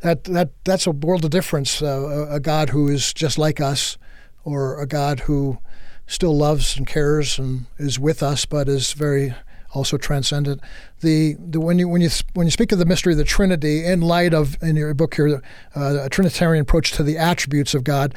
that 0.00 0.24
that 0.24 0.50
that's 0.64 0.86
a 0.86 0.92
world 0.92 1.24
of 1.24 1.30
difference. 1.30 1.82
Uh, 1.82 2.28
a, 2.30 2.34
a 2.36 2.40
God 2.40 2.70
who 2.70 2.88
is 2.88 3.12
just 3.12 3.36
like 3.36 3.60
us, 3.60 3.98
or 4.44 4.80
a 4.80 4.86
God 4.86 5.20
who 5.20 5.58
still 6.06 6.36
loves 6.36 6.76
and 6.76 6.86
cares 6.86 7.38
and 7.38 7.66
is 7.78 7.98
with 7.98 8.22
us, 8.22 8.44
but 8.44 8.68
is 8.68 8.92
very 8.92 9.34
also 9.74 9.98
transcendent. 9.98 10.60
The, 11.00 11.36
the 11.38 11.60
when 11.60 11.78
you 11.78 11.88
when 11.88 12.00
you 12.00 12.08
when 12.32 12.46
you 12.46 12.50
speak 12.50 12.72
of 12.72 12.78
the 12.78 12.86
mystery 12.86 13.12
of 13.12 13.18
the 13.18 13.24
Trinity 13.24 13.84
in 13.84 14.00
light 14.00 14.32
of 14.32 14.56
in 14.62 14.76
your 14.76 14.94
book 14.94 15.14
here, 15.14 15.42
uh, 15.76 16.04
a 16.04 16.08
Trinitarian 16.08 16.62
approach 16.62 16.92
to 16.92 17.02
the 17.02 17.18
attributes 17.18 17.74
of 17.74 17.84
God. 17.84 18.14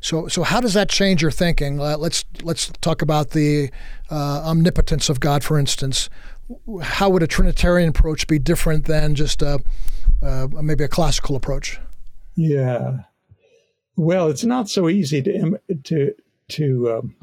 So 0.00 0.28
so 0.28 0.42
how 0.42 0.60
does 0.60 0.74
that 0.74 0.88
change 0.88 1.22
your 1.22 1.30
thinking? 1.30 1.80
Uh, 1.80 1.96
let's 1.96 2.24
let's 2.42 2.70
talk 2.80 3.00
about 3.00 3.30
the 3.30 3.70
uh, 4.10 4.42
omnipotence 4.44 5.08
of 5.08 5.20
God, 5.20 5.42
for 5.42 5.58
instance. 5.58 6.10
How 6.82 7.08
would 7.08 7.22
a 7.22 7.26
Trinitarian 7.26 7.88
approach 7.88 8.26
be 8.28 8.38
different 8.38 8.84
than 8.84 9.16
just 9.16 9.42
a, 9.42 9.60
uh, 10.22 10.46
maybe 10.62 10.84
a 10.84 10.88
classical 10.88 11.34
approach? 11.34 11.80
Yeah. 12.36 12.98
Well, 13.96 14.28
it's 14.28 14.44
not 14.44 14.68
so 14.68 14.88
easy 14.88 15.22
to 15.22 15.58
to 15.84 16.14
to 16.50 16.92
um, 16.92 17.16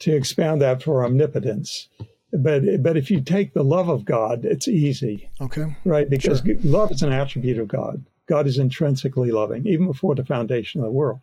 to 0.00 0.14
expound 0.14 0.60
that 0.60 0.82
for 0.82 1.04
omnipotence, 1.04 1.88
but 2.32 2.82
but 2.82 2.96
if 2.96 3.10
you 3.10 3.20
take 3.20 3.54
the 3.54 3.62
love 3.64 3.88
of 3.88 4.04
God, 4.04 4.44
it's 4.44 4.68
easy. 4.68 5.28
Okay. 5.40 5.76
Right, 5.84 6.08
because 6.08 6.42
Sure. 6.44 6.56
love 6.62 6.90
is 6.90 7.02
an 7.02 7.12
attribute 7.12 7.58
of 7.58 7.68
God. 7.68 8.04
God 8.26 8.46
is 8.46 8.58
intrinsically 8.58 9.30
loving, 9.30 9.66
even 9.66 9.86
before 9.86 10.14
the 10.14 10.24
foundation 10.24 10.80
of 10.80 10.86
the 10.86 10.90
world. 10.92 11.20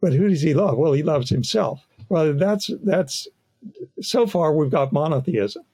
But 0.00 0.12
who 0.14 0.28
does 0.28 0.42
He 0.42 0.54
love? 0.54 0.78
Well, 0.78 0.92
He 0.92 1.02
loves 1.02 1.28
Himself. 1.30 1.86
Well, 2.08 2.32
that's 2.34 2.70
that's 2.82 3.28
so 4.00 4.26
far 4.26 4.52
we've 4.54 4.70
got 4.70 4.92
monotheism, 4.92 5.64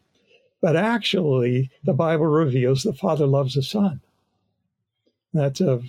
but 0.61 0.75
actually 0.75 1.71
the 1.85 1.93
Bible 1.93 2.27
reveals 2.27 2.83
the 2.83 2.93
Father 2.93 3.27
loves 3.27 3.55
the 3.55 3.63
Son. 3.63 4.01
That's 5.33 5.61
of 5.61 5.85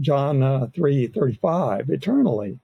John 0.00 0.42
uh, 0.42 0.66
three 0.74 1.06
thirty 1.06 1.34
five. 1.40 1.90
Eternally, 1.90 2.58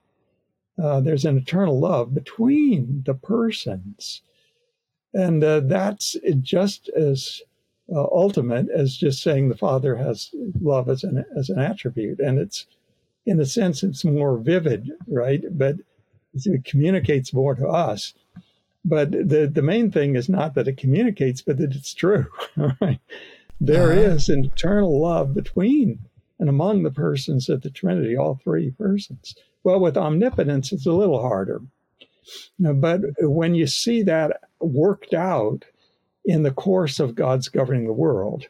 uh, 0.80 1.00
there's 1.00 1.24
an 1.24 1.38
eternal 1.38 1.78
love 1.80 2.14
between 2.14 3.02
the 3.06 3.14
persons, 3.14 4.22
and 5.14 5.42
uh, 5.42 5.60
that's 5.60 6.16
just 6.40 6.88
as 6.90 7.42
uh, 7.92 8.02
ultimate 8.12 8.68
as 8.70 8.96
just 8.96 9.22
saying 9.22 9.48
the 9.48 9.56
Father 9.56 9.96
has 9.96 10.30
love 10.60 10.88
as 10.88 11.02
an 11.04 11.24
as 11.36 11.48
an 11.50 11.58
attribute, 11.58 12.20
and 12.20 12.38
it's 12.38 12.66
in 13.26 13.40
a 13.40 13.46
sense 13.46 13.82
it's 13.82 14.04
more 14.04 14.38
vivid, 14.38 14.90
right? 15.08 15.42
But 15.50 15.76
it 16.34 16.64
communicates 16.64 17.32
more 17.32 17.54
to 17.54 17.66
us. 17.66 18.14
But 18.84 19.10
the 19.10 19.50
the 19.52 19.62
main 19.62 19.90
thing 19.90 20.16
is 20.16 20.28
not 20.28 20.54
that 20.54 20.68
it 20.68 20.76
communicates, 20.76 21.42
but 21.42 21.58
that 21.58 21.74
it's 21.74 21.94
true. 21.94 22.26
Right? 22.80 23.00
There 23.60 23.90
Uh-huh. 23.92 24.14
is 24.14 24.28
an 24.30 24.44
eternal 24.46 25.00
love 25.00 25.34
between 25.34 25.98
and 26.38 26.48
among 26.48 26.82
the 26.82 26.90
persons 26.90 27.50
of 27.50 27.60
the 27.60 27.68
Trinity, 27.70 28.16
all 28.16 28.40
three 28.42 28.70
persons. 28.70 29.34
Well, 29.62 29.80
with 29.80 29.98
omnipotence, 29.98 30.72
it's 30.72 30.86
a 30.86 30.92
little 30.92 31.20
harder. 31.20 31.60
Now, 32.58 32.72
But 32.72 33.02
when 33.20 33.54
you 33.54 33.66
see 33.66 34.02
that 34.04 34.40
worked 34.60 35.14
out 35.14 35.64
in 36.24 36.42
the 36.42 36.50
course 36.50 37.00
of 37.00 37.14
God's 37.14 37.48
governing 37.48 37.86
the 37.86 37.92
world, 37.92 38.46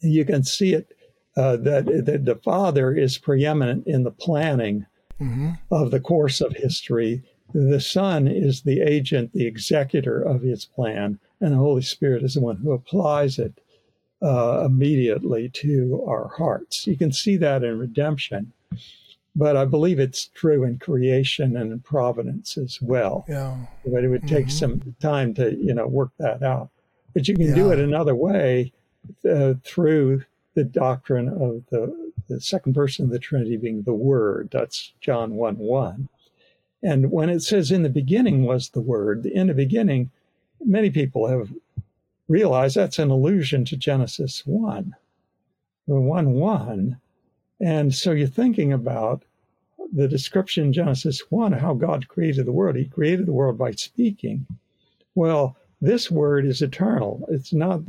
you 0.00 0.24
can 0.24 0.42
see 0.42 0.74
it 0.74 0.92
uh, 1.36 1.56
that, 1.58 1.86
that 2.06 2.24
the 2.24 2.36
Father 2.36 2.94
is 2.94 3.18
preeminent 3.18 3.86
in 3.86 4.04
the 4.04 4.10
planning 4.10 4.86
hmm 5.18 5.50
of 5.70 5.90
the 5.90 6.00
course 6.00 6.40
of 6.40 6.52
history. 6.56 7.22
The 7.52 7.80
Son 7.80 8.28
is 8.28 8.62
the 8.62 8.80
agent, 8.82 9.32
the 9.32 9.46
executor 9.46 10.20
of 10.20 10.42
his 10.42 10.64
plan, 10.64 11.18
and 11.40 11.52
the 11.52 11.58
Holy 11.58 11.82
Spirit 11.82 12.22
is 12.22 12.34
the 12.34 12.40
one 12.40 12.56
who 12.56 12.72
applies 12.72 13.38
it 13.38 13.60
uh, 14.22 14.64
immediately 14.64 15.48
to 15.50 16.04
our 16.06 16.28
hearts. 16.36 16.86
You 16.86 16.96
can 16.96 17.12
see 17.12 17.36
that 17.38 17.64
in 17.64 17.78
redemption, 17.78 18.52
but 19.36 19.56
I 19.56 19.66
believe 19.66 20.00
it's 20.00 20.28
true 20.34 20.64
in 20.64 20.78
creation 20.78 21.56
and 21.56 21.70
in 21.70 21.80
providence 21.80 22.56
as 22.56 22.80
well. 22.80 23.24
Yeah. 23.28 23.56
But 23.84 24.02
it 24.02 24.08
would 24.08 24.26
take 24.26 24.46
Mhm. 24.46 24.50
some 24.52 24.94
time 24.98 25.34
to 25.34 25.54
you 25.54 25.74
know 25.74 25.86
work 25.86 26.10
that 26.18 26.42
out. 26.42 26.70
But 27.14 27.28
you 27.28 27.36
can 27.36 27.54
do 27.54 27.70
it 27.70 27.78
another 27.78 28.14
way 28.14 28.72
uh, 29.28 29.54
through 29.62 30.24
the 30.54 30.64
doctrine 30.64 31.28
of 31.28 31.62
the, 31.70 32.12
the 32.28 32.40
second 32.40 32.74
person 32.74 33.04
of 33.04 33.10
the 33.10 33.18
Trinity 33.18 33.56
being 33.56 33.82
the 33.82 33.94
Word. 33.94 34.48
That's 34.50 34.92
John 35.00 35.34
1 35.36 35.58
1. 35.58 36.08
And 36.82 37.10
when 37.10 37.30
it 37.30 37.40
says 37.40 37.70
in 37.70 37.82
the 37.82 37.88
beginning 37.88 38.44
was 38.44 38.70
the 38.70 38.80
Word, 38.80 39.26
in 39.26 39.46
the 39.46 39.54
beginning, 39.54 40.10
many 40.64 40.90
people 40.90 41.26
have 41.28 41.52
realized 42.28 42.76
that's 42.76 42.98
an 42.98 43.10
allusion 43.10 43.64
to 43.66 43.76
Genesis 43.76 44.44
1, 44.46 44.94
1 45.86 46.32
1. 46.32 47.00
And 47.60 47.94
so 47.94 48.12
you're 48.12 48.28
thinking 48.28 48.72
about 48.72 49.22
the 49.92 50.08
description 50.08 50.66
in 50.66 50.72
Genesis 50.72 51.20
1, 51.30 51.52
how 51.52 51.74
God 51.74 52.08
created 52.08 52.46
the 52.46 52.52
world. 52.52 52.76
He 52.76 52.84
created 52.84 53.26
the 53.26 53.32
world 53.32 53.56
by 53.56 53.72
speaking. 53.72 54.46
Well, 55.14 55.56
this 55.80 56.10
word 56.10 56.46
is 56.46 56.62
eternal. 56.62 57.26
It's 57.30 57.52
not 57.52 57.82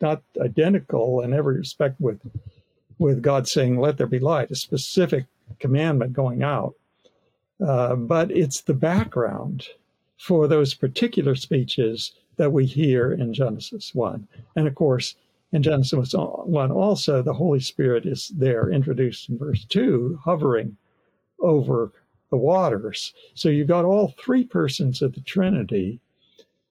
not 0.00 0.22
identical 0.40 1.22
in 1.22 1.32
every 1.32 1.56
respect 1.56 2.00
with 2.00 2.20
with 2.98 3.22
God 3.22 3.48
saying, 3.48 3.78
"Let 3.78 3.96
there 3.96 4.06
be 4.06 4.18
light," 4.18 4.50
a 4.50 4.54
specific 4.54 5.26
commandment 5.58 6.12
going 6.12 6.42
out. 6.42 6.74
Uh, 7.60 7.96
but 7.96 8.30
it's 8.30 8.60
the 8.60 8.74
background 8.74 9.68
for 10.18 10.46
those 10.46 10.74
particular 10.74 11.34
speeches 11.34 12.12
that 12.36 12.52
we 12.52 12.66
hear 12.66 13.12
in 13.12 13.32
Genesis 13.32 13.94
1. 13.94 14.26
And 14.54 14.66
of 14.66 14.74
course, 14.74 15.14
in 15.52 15.62
Genesis 15.62 16.14
1 16.14 16.70
also, 16.70 17.22
the 17.22 17.34
Holy 17.34 17.60
Spirit 17.60 18.04
is 18.04 18.28
there, 18.36 18.70
introduced 18.70 19.28
in 19.28 19.38
verse 19.38 19.64
2, 19.64 20.20
hovering 20.24 20.76
over 21.40 21.92
the 22.30 22.36
waters. 22.36 23.12
So 23.34 23.48
you've 23.48 23.68
got 23.68 23.84
all 23.84 24.14
three 24.18 24.44
persons 24.44 25.02
of 25.02 25.14
the 25.14 25.20
Trinity 25.20 26.00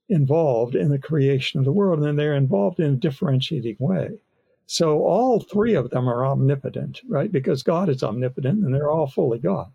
involved 0.09 0.75
in 0.75 0.89
the 0.89 0.99
creation 0.99 1.59
of 1.59 1.65
the 1.65 1.71
world, 1.71 2.03
and 2.03 2.19
they're 2.19 2.35
involved 2.35 2.79
in 2.79 2.93
a 2.93 2.97
differentiating 2.97 3.77
way. 3.79 4.19
So 4.67 5.03
all 5.03 5.39
three 5.39 5.75
of 5.75 5.89
them 5.89 6.09
are 6.09 6.25
omnipotent, 6.25 7.01
right? 7.07 7.31
Because 7.31 7.63
God 7.63 7.87
is 7.87 8.03
omnipotent 8.03 8.63
and 8.63 8.73
they're 8.73 8.89
all 8.89 9.07
fully 9.07 9.39
God. 9.39 9.71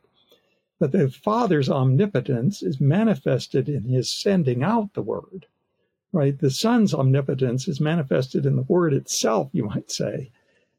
But 0.78 0.92
the 0.92 1.10
Father's 1.10 1.68
omnipotence 1.68 2.62
is 2.62 2.80
manifested 2.80 3.68
in 3.68 3.84
his 3.84 4.10
sending 4.10 4.62
out 4.62 4.94
the 4.94 5.02
word, 5.02 5.46
right? 6.12 6.38
The 6.38 6.50
Son's 6.50 6.92
omnipotence 6.94 7.68
is 7.68 7.80
manifested 7.80 8.46
in 8.46 8.56
the 8.56 8.62
word 8.62 8.92
itself, 8.92 9.50
you 9.52 9.64
might 9.64 9.90
say. 9.90 10.30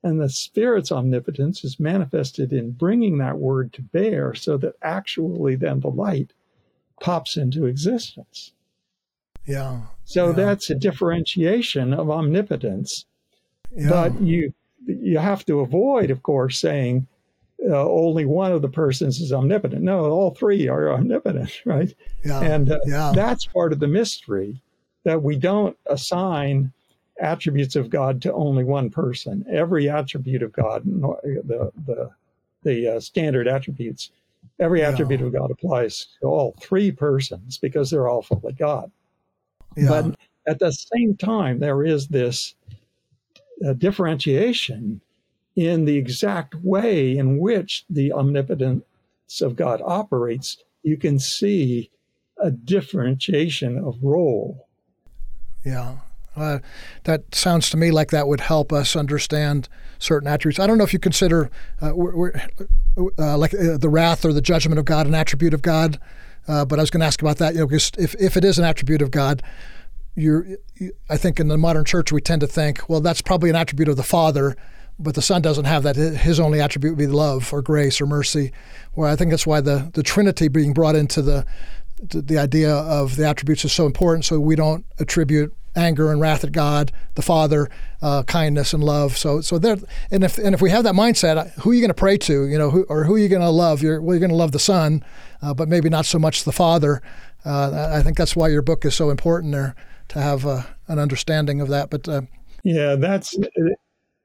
And 0.04 0.20
the 0.20 0.30
Spirit's 0.30 0.92
omnipotence 0.92 1.64
is 1.64 1.80
manifested 1.80 2.52
in 2.52 2.72
bringing 2.72 3.20
that 3.20 3.38
word 3.38 3.72
to 3.74 3.82
bear 3.82 4.34
so 4.34 4.58
that 4.58 4.76
actually 4.82 5.56
then 5.56 5.80
the 5.82 5.90
light 5.90 6.34
pops 7.00 7.38
into 7.38 7.66
existence. 7.66 8.52
Yeah. 9.46 9.82
So 10.04 10.28
Yeah. 10.28 10.34
that's 10.34 10.70
a 10.70 10.76
differentiation 10.76 11.94
of 11.94 12.10
omnipotence. 12.10 13.06
Yeah. 13.76 13.90
But 13.90 14.22
you 14.22 14.54
you 14.88 15.20
have 15.20 15.46
to 15.46 15.60
avoid, 15.60 16.10
of 16.10 16.24
course, 16.24 16.60
saying 16.60 17.08
uh, 17.70 17.88
only 17.88 18.26
one 18.26 18.52
of 18.52 18.64
the 18.64 18.68
persons 18.70 19.20
is 19.22 19.32
omnipotent. 19.32 19.84
No, 19.84 20.06
all 20.06 20.32
three 20.32 20.68
are 20.68 20.92
omnipotent, 20.92 21.62
right? 21.66 21.94
yeah. 22.26 22.42
and 22.42 22.72
uh, 22.72 22.80
yeah. 22.86 23.12
that's 23.14 23.46
part 23.46 23.72
of 23.74 23.80
the 23.80 23.88
mystery 23.88 24.62
that 25.04 25.24
we 25.24 25.36
don't 25.36 25.78
assign 25.88 26.72
attributes 27.20 27.76
of 27.76 27.90
God 27.90 28.22
to 28.24 28.34
only 28.34 28.64
one 28.64 28.90
person. 28.90 29.46
Every 29.52 29.90
attribute 29.90 30.42
of 30.44 30.52
God, 30.54 30.84
the 30.86 31.72
the 31.86 32.10
the 32.64 32.96
uh, 32.96 33.00
standard 33.00 33.48
attributes, 33.48 34.12
every 34.60 34.82
Yeah. 34.82 34.90
attribute 34.90 35.22
of 35.22 35.34
God 35.34 35.52
applies 35.52 36.08
to 36.22 36.28
all 36.28 36.56
three 36.60 36.92
persons 36.92 37.58
because 37.58 37.90
they're 37.90 38.08
all 38.08 38.22
fully 38.22 38.54
God. 38.54 38.92
yeah. 39.76 39.90
But 39.90 40.16
at 40.48 40.60
the 40.60 40.72
same 40.72 41.16
time, 41.18 41.60
there 41.60 41.84
is 41.84 42.08
this 42.08 42.56
uh, 43.66 43.74
differentiation 43.74 45.02
in 45.56 45.86
the 45.86 45.98
exact 45.98 46.56
way 46.56 47.18
in 47.18 47.38
which 47.38 47.86
the 47.90 48.12
omnipotence 48.14 48.84
of 49.42 49.56
God 49.56 49.82
operates. 49.84 50.58
You 50.84 50.98
can 50.98 51.20
see 51.20 51.92
a 52.38 52.50
differentiation 52.52 53.78
of 53.78 53.98
role. 54.02 54.68
Yeah. 55.64 55.98
Uh, 56.36 56.60
that 57.04 57.36
sounds 57.36 57.70
to 57.70 57.78
me 57.78 57.92
like 57.92 58.10
that 58.12 58.28
would 58.28 58.40
help 58.40 58.72
us 58.72 58.96
understand 58.96 59.68
certain 60.00 60.28
attributes. 60.28 60.60
I 60.60 60.68
don't 60.68 60.78
know 60.78 60.84
if 60.84 60.94
you 60.94 61.00
consider 61.00 61.52
uh, 61.82 61.92
we're, 61.94 62.16
we're, 62.16 62.34
uh, 63.20 63.38
like 63.38 63.54
uh, 63.54 63.78
the 63.78 63.90
wrath 63.90 64.24
or 64.24 64.32
the 64.32 64.42
judgment 64.42 64.80
of 64.80 64.86
God 64.86 65.08
an 65.08 65.14
attribute 65.14 65.54
of 65.54 65.62
God, 65.62 66.00
uh, 66.48 66.64
but 66.66 66.80
I 66.80 66.82
was 66.82 66.90
going 66.90 67.02
to 67.02 67.06
ask 67.06 67.22
about 67.22 67.38
that. 67.38 67.54
You 67.54 67.62
know, 67.62 67.68
because 67.68 67.92
if, 67.98 68.16
if 68.16 68.38
it 68.38 68.46
is 68.46 68.58
an 68.58 68.66
attribute 68.66 69.02
of 69.02 69.12
God, 69.12 69.44
you're, 70.16 70.46
you, 70.76 70.94
I 71.10 71.18
think 71.18 71.40
in 71.40 71.50
the 71.50 71.58
modern 71.58 71.86
church 71.86 72.12
we 72.12 72.22
tend 72.22 72.42
to 72.42 72.48
think, 72.48 72.88
well, 72.90 73.02
that's 73.02 73.22
probably 73.22 73.50
an 73.50 73.56
attribute 73.56 73.90
of 73.90 73.98
the 73.98 74.04
Father, 74.04 74.56
but 74.98 75.16
the 75.16 75.22
Son 75.22 75.42
doesn't 75.42 75.66
have 75.66 75.84
that. 75.84 75.96
His 75.96 76.40
only 76.40 76.62
attribute 76.62 76.94
would 76.94 77.00
be 77.00 77.08
love 77.08 77.52
or 77.52 77.62
grace 77.62 78.00
or 78.00 78.06
mercy. 78.06 78.52
Well, 78.96 79.12
I 79.12 79.16
think 79.16 79.32
that's 79.32 79.48
why 79.48 79.62
the, 79.62 79.90
the 79.94 80.04
Trinity 80.04 80.48
being 80.48 80.74
brought 80.74 80.96
into 80.96 81.22
the 81.22 81.46
the, 82.02 82.38
idea 82.38 82.74
of 82.74 83.16
the 83.16 83.28
attributes 83.28 83.64
is 83.66 83.72
so 83.72 83.86
important 83.86 84.26
so 84.26 84.40
we 84.40 84.56
don't 84.56 84.86
attribute 85.00 85.54
anger 85.76 86.12
and 86.12 86.20
wrath 86.20 86.44
at 86.44 86.52
God, 86.52 86.92
the 87.16 87.22
Father, 87.22 87.70
uh, 88.02 88.24
kindness 88.24 88.74
and 88.74 88.84
love. 88.84 89.18
So, 89.18 89.42
so 89.42 89.58
there, 89.58 89.78
and 90.10 90.24
if 90.24 90.38
and 90.38 90.54
if 90.54 90.62
we 90.62 90.70
have 90.70 90.84
that 90.84 90.96
mindset, 90.96 91.52
who 91.60 91.72
are 91.72 91.74
you 91.74 91.80
going 91.80 91.90
to 91.90 91.94
pray 91.94 92.18
to? 92.18 92.46
You 92.48 92.58
know, 92.58 92.70
who, 92.70 92.84
or 92.90 93.04
who 93.04 93.16
are 93.16 93.20
you 93.20 93.30
going 93.30 93.42
to 93.42 93.50
love? 93.50 93.82
You're 93.82 94.02
well, 94.02 94.16
you're 94.16 94.20
going 94.20 94.32
to 94.32 94.36
love 94.36 94.52
the 94.52 94.60
Son, 94.60 95.04
uh, 95.42 95.54
but 95.54 95.70
maybe 95.70 95.90
not 95.90 96.06
so 96.06 96.20
much 96.20 96.44
the 96.44 96.52
Father. 96.52 97.02
Uh, 97.46 97.92
I 97.94 98.04
think 98.04 98.18
that's 98.18 98.36
why 98.36 98.50
your 98.50 98.62
book 98.62 98.86
is 98.86 98.96
so 98.96 99.10
important 99.10 99.54
there 99.54 99.76
to 100.10 100.22
have 100.22 100.46
uh, 100.46 100.64
an 100.88 101.00
understanding 101.00 101.62
of 101.62 101.70
that. 101.70 101.90
But 101.90 102.08
uh, 102.08 102.22
Yeah, 102.64 102.96
that's 102.96 103.38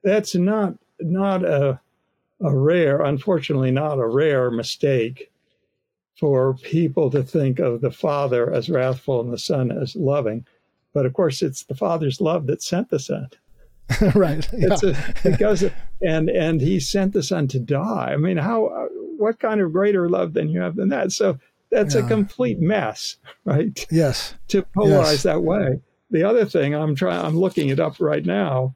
that's 0.02 0.35
not 0.35 0.75
not 1.00 1.45
a 1.45 1.80
a 2.42 2.54
rare, 2.54 3.02
unfortunately, 3.02 3.71
not 3.71 3.99
a 3.99 4.06
rare 4.06 4.50
mistake 4.50 5.30
for 6.18 6.54
people 6.54 7.11
to 7.11 7.23
think 7.23 7.58
of 7.58 7.80
the 7.80 7.90
Father 7.90 8.52
as 8.52 8.68
wrathful 8.68 9.20
and 9.20 9.32
the 9.32 9.38
Son 9.38 9.70
as 9.70 9.94
loving. 9.96 10.46
But 10.94 11.06
of 11.06 11.12
course, 11.12 11.42
it's 11.42 11.64
the 11.64 11.75
Father's 11.75 12.20
love 12.20 12.46
that 12.46 12.62
sent 12.62 12.90
the 12.90 12.99
Son. 12.99 13.28
right. 14.14 14.49
Yeah. 14.52 14.76
A, 14.82 15.14
because 15.23 15.64
and 16.02 16.28
and 16.28 16.61
he 16.61 16.80
sent 16.80 17.12
the 17.12 17.23
son 17.23 17.49
to 17.49 17.58
die. 17.58 18.11
I 18.12 18.16
mean, 18.16 18.37
how 18.37 18.88
what 19.16 19.38
kind 19.38 19.61
of 19.61 19.73
greater 19.73 20.08
love 20.08 20.35
than 20.35 20.49
you 20.49 20.61
have 20.61 20.76
than 20.76 20.88
that? 20.88 21.12
So 21.12 21.38
that's 21.70 21.94
yeah. 21.94 22.04
a 22.04 22.08
complete 22.08 22.61
mess, 22.61 23.16
right? 23.44 23.87
Yes. 23.90 24.35
To 24.49 24.62
polarize 24.62 25.12
yes. 25.12 25.23
that 25.25 25.42
way. 25.42 25.80
The 26.11 26.23
other 26.23 26.44
thing 26.44 26.75
I'm 26.75 26.94
trying, 26.94 27.25
I'm 27.25 27.38
looking 27.38 27.68
it 27.68 27.80
up 27.80 28.00
right 28.00 28.25
now 28.25 28.75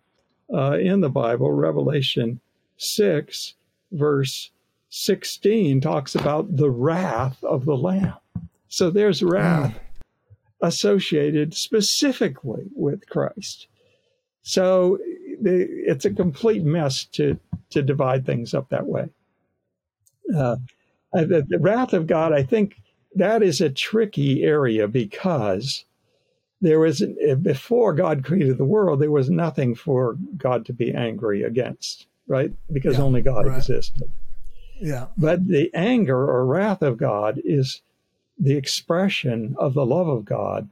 uh, 0.52 0.78
in 0.78 1.00
the 1.00 1.10
Bible. 1.10 1.50
Revelation 1.52 2.40
six, 2.76 3.54
verse 3.92 4.50
sixteen, 4.90 5.80
talks 5.80 6.14
about 6.14 6.56
the 6.56 6.70
wrath 6.70 7.42
of 7.42 7.64
the 7.64 7.76
Lamb. 7.76 8.14
So 8.68 8.90
there's 8.90 9.22
wrath 9.22 9.78
associated 10.62 11.54
specifically 11.54 12.66
with 12.74 13.08
Christ. 13.08 13.66
So 14.42 14.98
it's 15.42 16.04
a 16.04 16.10
complete 16.10 16.62
mess 16.64 17.04
to 17.12 17.38
to 17.70 17.82
divide 17.82 18.26
things 18.26 18.52
up 18.52 18.68
that 18.68 18.86
way. 18.86 19.08
Uh, 20.36 20.56
the, 21.12 21.44
the 21.48 21.58
wrath 21.58 21.92
of 21.92 22.06
God, 22.06 22.32
I 22.32 22.42
think 22.42 22.76
that 23.14 23.42
is 23.42 23.60
a 23.60 23.70
tricky 23.70 24.44
area 24.44 24.86
because 24.86 25.84
there 26.60 26.78
was 26.78 27.02
before 27.40 27.92
God 27.94 28.24
created 28.24 28.58
the 28.58 28.64
world, 28.64 29.00
there 29.00 29.10
was 29.10 29.30
nothing 29.30 29.74
for 29.74 30.16
God 30.36 30.66
to 30.66 30.72
be 30.72 30.92
angry 30.92 31.42
against, 31.42 32.06
right? 32.26 32.52
Because 32.72 32.98
yeah, 32.98 33.04
only 33.04 33.22
God 33.22 33.46
right. 33.46 33.56
existed. 33.56 34.10
Yeah. 34.80 35.06
But 35.16 35.46
the 35.46 35.70
anger 35.74 36.18
or 36.18 36.46
wrath 36.46 36.82
of 36.82 36.96
God 36.96 37.40
is 37.44 37.82
the 38.38 38.56
expression 38.56 39.54
of 39.58 39.74
the 39.74 39.84
love 39.84 40.08
of 40.08 40.24
God 40.24 40.70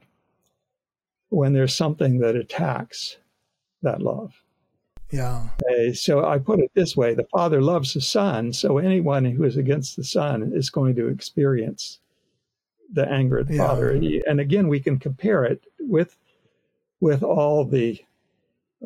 when 1.29 1.53
there's 1.53 1.75
something 1.75 2.19
that 2.19 2.35
attacks 2.35 3.17
that 3.83 4.01
love. 4.01 4.33
Yeah. 5.11 5.49
Uh, 5.69 5.93
so 5.93 6.25
I 6.25 6.37
put 6.37 6.59
it 6.59 6.71
this 6.73 6.95
way 6.95 7.13
the 7.13 7.23
Father 7.23 7.61
loves 7.61 7.93
the 7.93 8.01
Son, 8.01 8.53
so 8.53 8.77
anyone 8.77 9.25
who 9.25 9.43
is 9.43 9.57
against 9.57 9.95
the 9.95 10.03
Son 10.03 10.51
is 10.53 10.69
going 10.69 10.95
to 10.95 11.07
experience 11.07 11.99
the 12.91 13.07
anger 13.09 13.39
of 13.39 13.47
the 13.47 13.55
yeah. 13.55 13.67
Father. 13.67 13.91
And 13.91 14.39
again, 14.39 14.67
we 14.67 14.79
can 14.79 14.99
compare 14.99 15.43
it 15.45 15.63
with 15.79 16.17
with 16.99 17.23
all 17.23 17.63
the 17.63 18.03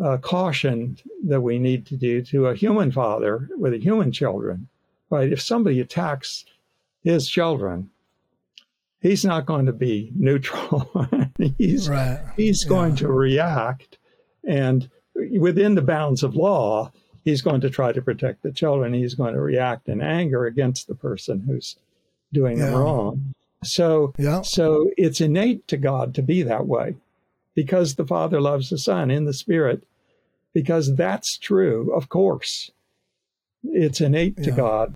uh, 0.02 0.18
caution 0.18 0.98
that 1.26 1.42
we 1.42 1.60
need 1.60 1.86
to 1.88 1.98
do 1.98 2.22
to 2.22 2.48
a 2.48 2.56
human 2.56 2.92
father 2.92 3.50
with 3.58 3.74
a 3.74 3.78
human 3.78 4.12
children. 4.12 4.68
Right? 5.14 5.32
If 5.32 5.42
somebody 5.42 5.80
attacks 5.80 6.46
his 7.04 7.30
children, 7.30 7.90
he's 9.02 9.24
not 9.24 9.46
going 9.46 9.66
to 9.68 9.74
be 9.74 10.12
neutral. 10.16 11.08
he's 11.58 11.90
right. 11.90 12.20
he's 12.36 12.64
yeah. 12.64 12.70
going 12.70 12.96
to 12.98 13.08
react 13.08 13.98
and 14.44 14.90
within 15.16 15.76
the 15.76 15.82
bounds 15.82 16.24
of 16.24 16.36
law, 16.36 16.92
he's 17.24 17.42
going 17.42 17.62
to 17.62 17.70
try 17.70 17.92
to 17.92 18.02
protect 18.02 18.44
the 18.44 18.52
children. 18.52 18.94
He's 18.94 19.16
going 19.16 19.34
to 19.34 19.42
react 19.42 19.88
in 19.88 20.02
anger 20.02 20.46
against 20.46 20.88
the 20.88 20.96
person 20.96 21.44
who's 21.48 21.78
doing 22.32 22.58
yeah. 22.58 22.66
them 22.66 22.76
wrong. 22.76 23.34
So, 23.64 24.14
yeah. 24.18 24.42
so 24.42 24.90
it's 24.98 25.22
innate 25.22 25.68
to 25.70 25.78
God 25.78 26.14
to 26.16 26.22
be 26.22 26.44
that 26.44 26.68
way 26.68 26.96
because 27.56 27.96
the 27.96 28.06
Father 28.06 28.42
loves 28.42 28.70
the 28.70 28.78
Son 28.78 29.10
in 29.10 29.26
the 29.26 29.34
Spirit, 29.34 29.84
because 30.54 30.96
that's 30.96 31.38
true, 31.38 31.94
of 31.94 32.10
course. 32.10 32.72
It's 33.64 34.02
innate 34.02 34.36
yeah. 34.38 34.46
to 34.46 34.52
God 34.52 34.96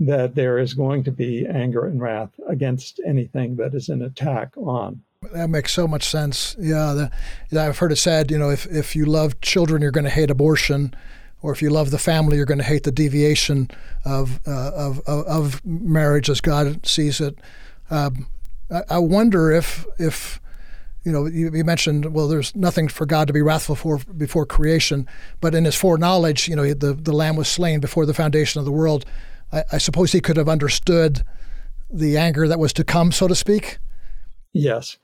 that 0.00 0.34
there 0.34 0.58
is 0.58 0.74
going 0.74 1.04
to 1.04 1.12
be 1.12 1.46
anger 1.46 1.86
and 1.86 2.00
wrath 2.00 2.32
against 2.48 3.00
anything 3.06 3.56
that 3.56 3.74
is 3.74 3.88
an 3.88 4.02
attack 4.02 4.56
on 4.56 5.02
that 5.30 5.50
makes 5.50 5.72
so 5.72 5.86
much 5.86 6.04
sense. 6.04 6.56
Yeah, 6.58 7.08
the, 7.50 7.60
I've 7.60 7.78
heard 7.78 7.92
it 7.92 7.96
said, 7.96 8.30
you 8.30 8.38
know, 8.38 8.50
if, 8.50 8.66
if 8.66 8.96
you 8.96 9.04
love 9.04 9.40
children, 9.40 9.82
you're 9.82 9.90
going 9.90 10.04
to 10.04 10.10
hate 10.10 10.30
abortion, 10.30 10.94
or 11.42 11.52
if 11.52 11.62
you 11.62 11.70
love 11.70 11.90
the 11.90 11.98
family, 11.98 12.36
you're 12.36 12.46
going 12.46 12.58
to 12.58 12.64
hate 12.64 12.84
the 12.84 12.92
deviation 12.92 13.70
of 14.04 14.40
uh, 14.46 14.72
of, 14.74 15.00
of, 15.06 15.24
of 15.26 15.66
marriage 15.66 16.28
as 16.28 16.40
God 16.40 16.84
sees 16.86 17.20
it. 17.20 17.38
Um, 17.90 18.26
I, 18.70 18.82
I, 18.90 18.98
wonder 18.98 19.52
if 19.52 19.86
if 19.98 20.40
you 21.04 21.12
know 21.12 21.26
you, 21.26 21.50
you, 21.52 21.64
mentioned 21.64 22.14
well, 22.14 22.28
there's 22.28 22.54
nothing 22.56 22.88
for 22.88 23.06
God 23.06 23.26
to 23.26 23.32
be 23.32 23.42
wrathful 23.42 23.74
for 23.74 23.98
before 23.98 24.46
creation, 24.46 25.08
but 25.40 25.54
in 25.54 25.64
His 25.64 25.76
foreknowledge, 25.76 26.48
you 26.48 26.56
know, 26.56 26.74
the 26.74 26.94
the 26.94 27.12
Lamb 27.12 27.36
was 27.36 27.48
slain 27.48 27.80
before 27.80 28.06
the 28.06 28.14
foundation 28.14 28.58
of 28.58 28.64
the 28.64 28.72
world. 28.72 29.04
I, 29.52 29.64
I 29.72 29.78
suppose 29.78 30.12
He 30.12 30.20
could 30.20 30.36
have 30.36 30.48
understood 30.48 31.22
the 31.90 32.16
anger 32.16 32.48
that 32.48 32.58
was 32.58 32.72
to 32.74 32.84
come, 32.84 33.12
so 33.12 33.28
to 33.28 33.34
speak. 33.34 33.78
Yes. 34.52 34.98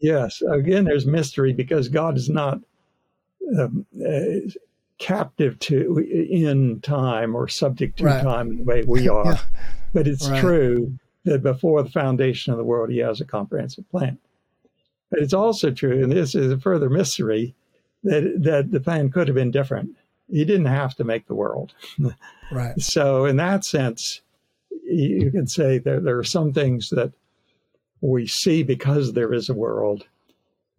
Yes. 0.00 0.42
Again, 0.42 0.84
there's 0.84 1.06
mystery 1.06 1.52
because 1.52 1.88
God 1.88 2.16
is 2.16 2.28
not 2.28 2.60
um, 3.58 3.86
uh, 4.06 4.50
captive 4.98 5.58
to 5.58 5.98
in 5.98 6.80
time 6.80 7.34
or 7.34 7.48
subject 7.48 7.98
to 7.98 8.04
right. 8.04 8.22
time 8.22 8.58
the 8.58 8.62
way 8.64 8.82
we 8.82 9.08
are. 9.10 9.24
yeah. 9.24 9.40
But 9.92 10.06
it's 10.06 10.28
right. 10.28 10.40
true 10.40 10.98
that 11.24 11.42
before 11.42 11.82
the 11.82 11.90
foundation 11.90 12.52
of 12.52 12.58
the 12.58 12.64
world, 12.64 12.90
He 12.90 12.98
has 12.98 13.20
a 13.20 13.24
comprehensive 13.24 13.88
plan. 13.90 14.18
But 15.10 15.20
it's 15.20 15.34
also 15.34 15.70
true, 15.70 16.02
and 16.02 16.12
this 16.12 16.34
is 16.34 16.52
a 16.52 16.58
further 16.58 16.88
mystery, 16.88 17.54
that 18.04 18.42
that 18.42 18.70
the 18.70 18.80
plan 18.80 19.10
could 19.10 19.28
have 19.28 19.34
been 19.34 19.50
different. 19.50 19.96
He 20.30 20.44
didn't 20.44 20.66
have 20.66 20.94
to 20.96 21.04
make 21.04 21.26
the 21.26 21.34
world. 21.34 21.74
right. 22.52 22.80
So, 22.80 23.24
in 23.24 23.36
that 23.36 23.64
sense, 23.64 24.20
you 24.84 25.30
can 25.30 25.46
say 25.46 25.78
that 25.78 26.04
there 26.04 26.18
are 26.18 26.24
some 26.24 26.52
things 26.52 26.90
that 26.90 27.12
we 28.00 28.26
see 28.26 28.62
because 28.62 29.12
there 29.12 29.32
is 29.32 29.48
a 29.48 29.54
world 29.54 30.04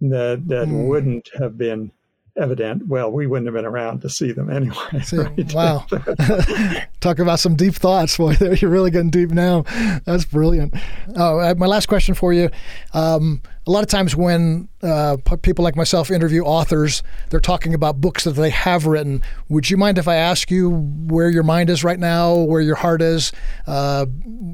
that 0.02 0.44
that 0.48 0.68
mm. 0.68 0.88
wouldn't 0.88 1.30
have 1.38 1.58
been 1.58 1.92
evident. 2.38 2.88
Well, 2.88 3.12
we 3.12 3.28
wouldn't 3.28 3.48
have 3.48 3.54
been 3.54 3.66
around 3.66 4.02
to 4.02 4.10
see 4.10 4.32
them 4.32 4.50
anyway. 4.50 4.76
See, 5.04 5.18
right? 5.18 5.54
Wow. 5.54 5.86
Talk 7.00 7.20
about 7.20 7.40
some 7.40 7.56
deep 7.56 7.76
thoughts, 7.76 8.18
boy. 8.18 8.36
You're 8.40 8.72
really 8.72 8.92
getting 8.92 9.10
deep 9.10 9.32
now. 9.32 9.64
That's 10.06 10.26
brilliant. 10.26 10.74
Oh, 11.16 11.54
my 11.56 11.66
last 11.66 11.88
question 11.88 12.16
for 12.16 12.34
you. 12.34 12.50
Um, 12.94 13.42
a 13.68 13.72
lot 13.72 13.84
of 13.84 13.90
times 13.90 14.16
when 14.16 14.68
uh, 14.82 15.18
people 15.44 15.64
like 15.64 15.76
myself 15.76 16.10
interview 16.10 16.42
authors, 16.42 17.04
they're 17.30 17.40
talking 17.40 17.76
about 17.76 18.02
books 18.02 18.24
that 18.24 18.32
they 18.32 18.50
have 18.50 18.88
written. 18.88 19.22
Would 19.50 19.70
you 19.70 19.78
mind 19.78 20.00
if 20.00 20.08
I 20.08 20.16
ask 20.16 20.50
you 20.50 20.72
where 21.08 21.30
your 21.30 21.44
mind 21.44 21.70
is 21.70 21.84
right 21.84 22.00
now, 22.00 22.34
where 22.34 22.62
your 22.62 22.76
heart 22.76 23.04
is, 23.04 23.32
uh, 23.68 24.08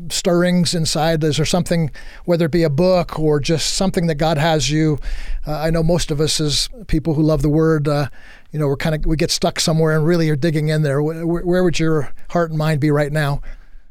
stirrings 0.09 0.75
inside? 0.75 1.23
Is 1.23 1.37
there 1.37 1.45
something, 1.45 1.89
whether 2.25 2.45
it 2.47 2.51
be 2.51 2.63
a 2.63 2.69
book 2.69 3.17
or 3.17 3.39
just 3.39 3.75
something 3.75 4.07
that 4.07 4.15
God 4.15 4.37
has 4.37 4.69
you? 4.69 4.99
Uh, 5.47 5.57
I 5.57 5.69
know 5.69 5.83
most 5.83 6.11
of 6.11 6.19
us, 6.19 6.41
as 6.41 6.69
people 6.87 7.13
who 7.13 7.23
love 7.23 7.41
the 7.41 7.49
Word, 7.49 7.87
uh, 7.87 8.09
you 8.51 8.59
know, 8.59 8.67
we're 8.67 8.75
kind 8.75 8.95
of 8.95 9.05
we 9.05 9.15
get 9.15 9.31
stuck 9.31 9.61
somewhere 9.61 9.95
and 9.95 10.05
really 10.05 10.29
are 10.29 10.35
digging 10.35 10.67
in 10.67 10.81
there. 10.81 11.01
Where, 11.01 11.25
where 11.25 11.63
would 11.63 11.79
your 11.79 12.13
heart 12.29 12.49
and 12.49 12.59
mind 12.59 12.81
be 12.81 12.91
right 12.91 13.11
now? 13.11 13.41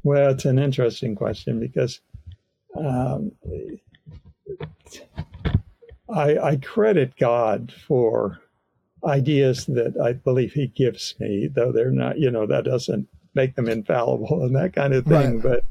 Well, 0.05 0.31
it's 0.31 0.45
an 0.45 0.59
interesting 0.59 1.15
question 1.15 1.59
because. 1.59 2.01
Um, 2.79 3.33
I, 6.09 6.39
I 6.39 6.57
credit 6.57 7.17
God 7.17 7.73
for 7.87 8.39
ideas 9.05 9.67
that 9.67 9.97
I 10.03 10.13
believe 10.13 10.53
He 10.53 10.69
gives 10.69 11.15
me, 11.19 11.49
though 11.53 11.73
they're 11.73 11.91
not, 11.91 12.19
you 12.19 12.31
know, 12.31 12.47
that 12.47 12.65
doesn't 12.65 13.09
make 13.35 13.55
them 13.55 13.69
infallible 13.69 14.45
and 14.45 14.55
that 14.57 14.73
kind 14.73 14.95
of 14.95 15.05
thing. 15.05 15.41
Right. 15.41 15.43
But 15.43 15.65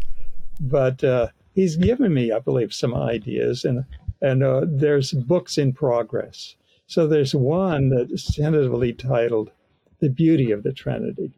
but 0.59 1.03
uh, 1.03 1.27
He's 1.53 1.77
given 1.77 2.13
me, 2.13 2.31
I 2.31 2.39
believe, 2.39 2.73
some 2.73 2.93
ideas, 2.93 3.63
and 3.63 3.85
and 4.21 4.43
uh, 4.43 4.65
there's 4.67 5.11
books 5.11 5.57
in 5.57 5.73
progress. 5.73 6.55
So 6.87 7.07
there's 7.07 7.33
one 7.33 7.89
that 7.89 8.11
is 8.11 8.25
tentatively 8.25 8.93
titled 8.93 9.51
"The 9.99 10.09
Beauty 10.09 10.51
of 10.51 10.63
the 10.63 10.73
Trinity," 10.73 11.33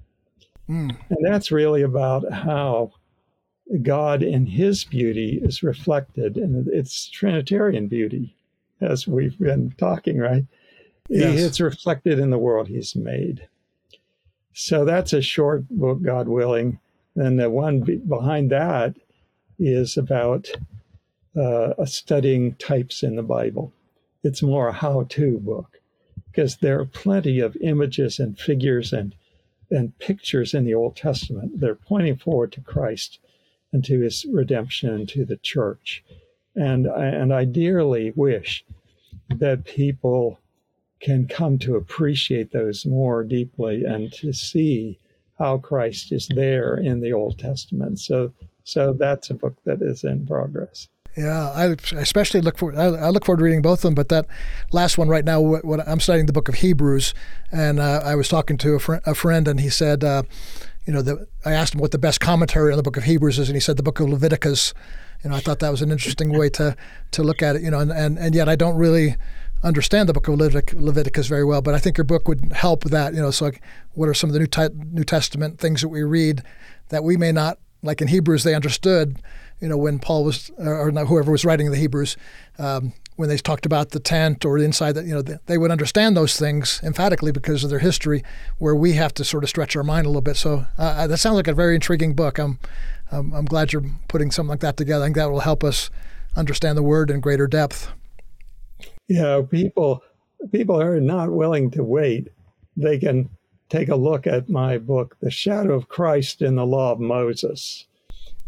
mm. 0.68 0.90
and 1.10 1.18
that's 1.22 1.52
really 1.52 1.84
about 1.84 2.32
how 2.32 2.92
God 3.82 4.24
in 4.24 4.46
His 4.46 4.84
beauty 4.84 5.40
is 5.42 5.64
reflected, 5.64 6.38
and 6.38 6.68
it's 6.68 7.10
Trinitarian 7.10 7.88
beauty 7.88 8.36
as 8.82 9.08
we've 9.08 9.38
been 9.40 9.74
talking, 9.78 10.18
right? 10.20 10.46
Yes. 11.10 11.40
It's 11.40 11.60
reflected 11.60 12.20
in 12.20 12.30
the 12.30 12.38
world 12.38 12.68
he's 12.68 12.96
made. 12.96 13.48
So 14.54 14.86
that's 14.86 15.14
a 15.14 15.22
short 15.22 15.68
book, 15.70 16.02
God 16.02 16.28
willing. 16.28 16.80
And 17.16 17.40
the 17.40 17.50
one 17.50 17.82
behind 18.08 18.52
that 18.52 18.96
is 19.58 19.98
about 19.98 20.50
uh, 21.40 21.86
studying 21.86 22.56
types 22.56 23.04
in 23.04 23.16
the 23.16 23.24
Bible. 23.24 23.72
It's 24.24 24.44
more 24.44 24.68
a 24.68 24.74
how 24.74 25.04
to 25.10 25.38
book 25.40 25.80
because 26.26 26.58
there 26.58 26.80
are 26.80 26.86
plenty 26.86 27.40
of 27.40 27.56
images 27.62 28.20
and 28.20 28.38
figures 28.38 28.92
and, 28.92 29.16
and 29.72 29.98
pictures 30.00 30.54
in 30.54 30.66
the 30.66 30.74
Old 30.74 30.96
Testament. 30.96 31.60
They're 31.60 31.76
pointing 31.76 32.18
forward 32.18 32.52
to 32.54 32.62
Christ 32.62 33.20
and 33.74 33.84
to 33.86 34.00
his 34.02 34.26
redemption 34.32 34.90
and 34.90 35.10
to 35.10 35.26
the 35.26 35.38
church. 35.38 36.04
And, 36.56 36.88
and 36.88 37.34
I 37.34 37.46
dearly 37.46 38.12
wish 38.16 38.66
that 39.30 39.66
people 39.66 40.40
can 41.00 41.28
come 41.28 41.60
to 41.60 41.76
appreciate 41.76 42.52
those 42.52 42.86
more 42.86 43.24
deeply 43.24 43.84
and 43.84 44.12
to 44.14 44.34
see 44.34 45.00
how 45.38 45.58
Christ 45.60 46.12
is 46.12 46.28
there 46.34 46.76
in 46.76 47.00
the 47.00 47.14
Old 47.14 47.38
Testament. 47.38 48.00
So, 48.00 48.34
so 48.64 48.94
that's 48.94 49.30
a 49.30 49.36
book 49.36 49.56
that 49.66 49.82
is 49.82 50.04
in 50.04 50.26
progress. 50.26 50.88
Yeah, 51.16 51.50
I 51.50 51.76
especially 51.96 52.42
look 52.42 52.60
for 52.60 52.78
I, 52.78 53.10
look 53.10 53.26
forward 53.26 53.40
to 53.40 53.44
reading 53.44 53.64
both 53.64 53.80
of 53.80 53.84
them. 53.84 53.96
But 53.96 54.10
that 54.10 54.28
last 54.72 55.00
one 55.00 55.08
right 55.08 55.26
now, 55.26 55.42
what, 55.42 55.66
what 55.66 55.88
I'm 55.88 56.00
studying 56.00 56.28
the 56.28 56.34
book 56.34 56.48
of 56.48 56.56
Hebrews, 56.56 57.16
and 57.52 57.80
uh, 57.80 58.02
I 58.04 58.14
was 58.14 58.30
talking 58.30 58.56
to 58.60 58.76
a, 58.76 58.80
fr- 58.80 58.96
a 59.04 59.16
friend, 59.16 59.48
and 59.48 59.60
he 59.60 59.70
said, 59.70 60.04
uh, 60.04 60.24
you 60.88 60.94
know, 60.94 61.02
the, 61.02 61.28
I 61.46 61.52
asked 61.52 61.76
him 61.76 61.82
what 61.82 61.92
the 61.92 61.98
best 61.98 62.20
commentary 62.20 62.72
on 62.72 62.78
the 62.78 62.84
book 62.84 62.98
of 62.98 63.04
Hebrews 63.04 63.38
is, 63.38 63.50
and 63.50 63.56
he 63.56 63.60
said 63.60 63.78
the 63.78 63.84
book 63.84 64.00
of 64.00 64.10
Leviticus. 64.10 64.74
You 65.24 65.30
know, 65.30 65.36
I 65.36 65.42
thought 65.42 65.60
that 65.60 65.70
was 65.70 65.82
an 65.82 65.92
interesting 65.92 66.38
way 66.38 66.50
to 66.52 66.76
to 67.12 67.24
look 67.24 67.42
at 67.42 67.56
it. 67.58 67.62
You 67.62 67.72
know, 67.72 67.80
and 67.80 67.92
and, 67.92 68.18
and 68.18 68.34
yet 68.34 68.48
I 68.48 68.56
don't 68.56 68.76
really 68.76 69.16
understand 69.64 70.08
the 70.08 70.14
book 70.14 70.28
of 70.28 70.40
Leviticus 70.40 71.28
very 71.28 71.44
well, 71.44 71.62
but 71.62 71.74
I 71.74 71.80
think 71.80 71.98
your 71.98 72.06
book 72.06 72.28
would 72.28 72.54
help 72.54 72.86
that. 72.86 73.14
You 73.14 73.22
know, 73.22 73.32
so 73.32 73.46
like, 73.46 73.62
what 73.94 74.08
are 74.08 74.14
some 74.14 74.30
of 74.30 74.34
the 74.34 74.40
New, 74.40 74.86
New 74.92 75.04
Testament 75.04 75.60
things 75.60 75.82
that 75.82 75.90
we 75.90 76.04
read 76.04 76.42
that 76.90 77.04
we 77.04 77.18
may 77.18 77.32
not 77.32 77.60
like 77.84 78.02
in 78.02 78.08
Hebrews 78.08 78.44
they 78.44 78.56
understood 78.56 79.22
you 79.60 79.68
know, 79.68 79.78
when 79.78 80.00
Paul 80.00 80.24
was, 80.24 80.52
or 80.58 80.92
whoever 80.92 81.32
was 81.32 81.44
writing 81.44 81.72
the 81.72 81.78
Hebrews, 81.78 82.16
um, 82.60 82.94
when 83.18 83.28
they 83.30 83.38
talked 83.38 83.66
about 83.66 83.90
the 83.90 84.00
tent 84.00 84.46
or 84.46 84.58
the 84.58 84.66
inside, 84.66 84.94
that 84.94 85.06
you 85.06 85.14
know, 85.14 85.22
they 85.22 85.58
would 85.58 85.72
understand 85.72 86.16
those 86.16 86.38
things 86.38 86.80
emphatically 86.84 87.32
because 87.32 87.64
of 87.64 87.70
their 87.70 87.80
history, 87.80 88.24
where 88.60 88.76
we 88.76 88.94
have 88.94 89.14
to 89.16 89.26
sort 89.26 89.44
of 89.44 89.50
stretch 89.50 89.76
our 89.76 89.84
mind 89.84 90.06
a 90.06 90.10
little 90.10 90.22
bit. 90.22 90.38
So 90.38 90.66
uh, 90.78 91.08
that 91.08 91.18
sounds 91.18 91.36
like 91.36 91.48
a 91.48 91.54
very 91.54 91.76
intriguing 91.76 92.14
book. 92.14 92.38
I'm, 92.38 92.60
I'm, 93.12 93.34
I'm 93.34 93.46
glad 93.46 93.74
you're 93.74 93.86
putting 94.08 94.32
something 94.32 94.52
like 94.52 94.60
that 94.62 94.78
together. 94.78 95.04
I 95.04 95.08
think 95.08 95.18
that 95.18 95.32
will 95.32 95.42
help 95.42 95.64
us 95.64 95.90
understand 96.36 96.78
the 96.78 96.84
word 96.84 97.10
in 97.10 97.20
greater 97.20 97.48
depth. 97.48 97.92
Yeah, 99.08 99.42
people 99.50 100.04
people 100.52 100.80
are 100.80 101.00
not 101.00 101.32
willing 101.32 101.72
to 101.72 101.84
wait. 101.84 102.28
They 102.76 103.00
can 103.00 103.30
take 103.70 103.90
a 103.90 103.96
look 103.96 104.28
at 104.28 104.48
my 104.48 104.78
book, 104.78 105.18
The 105.20 105.32
Shadow 105.32 105.74
of 105.74 105.90
Christ 105.90 106.42
in 106.42 106.56
the 106.56 106.66
Law 106.66 106.92
of 106.92 107.00
Moses 107.00 107.86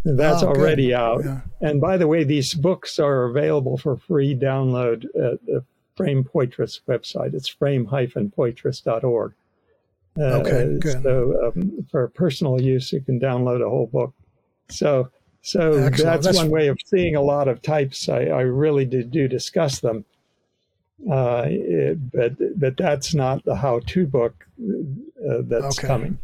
that's 0.06 0.44
oh, 0.44 0.48
already 0.48 0.94
out. 0.94 1.24
Yeah. 1.24 1.42
And 1.62 1.82
by 1.82 1.98
the 1.98 2.08
way, 2.08 2.24
these 2.24 2.54
books 2.54 3.00
are 3.00 3.26
available 3.26 3.78
for 3.78 3.98
free 3.98 4.36
download 4.36 5.06
at 5.16 5.46
the 5.46 5.64
Frame 5.96 6.24
Poythress 6.24 6.82
website. 6.88 7.34
It's 7.34 7.50
frame-poythress.org. 7.50 9.34
Uh, 10.18 10.22
okay, 10.22 10.78
good. 10.80 11.04
So 11.04 11.52
um, 11.56 11.86
for 11.92 12.08
personal 12.10 12.62
use, 12.62 12.92
you 12.92 13.02
can 13.02 13.20
download 13.20 13.66
a 13.66 13.70
whole 13.70 13.88
book. 13.88 14.14
So 14.70 15.10
so 15.42 15.90
that's, 15.90 16.04
that's, 16.04 16.38
one 16.38 16.50
way 16.50 16.68
of 16.68 16.78
seeing 16.86 17.16
a 17.16 17.22
lot 17.22 17.48
of 17.48 17.62
types. 17.62 18.10
I, 18.10 18.26
I 18.26 18.42
really 18.42 18.86
do, 18.86 19.04
do 19.04 19.28
discuss 19.28 19.80
them. 19.80 20.04
Uh, 21.10 21.46
it, 21.48 22.12
but 22.12 22.60
but 22.60 22.76
that's 22.76 23.14
not 23.14 23.44
the 23.46 23.56
how-to 23.56 24.06
book 24.06 24.46
uh, 24.62 25.42
that's 25.44 25.80
okay. 25.80 25.88
coming. 25.88 26.20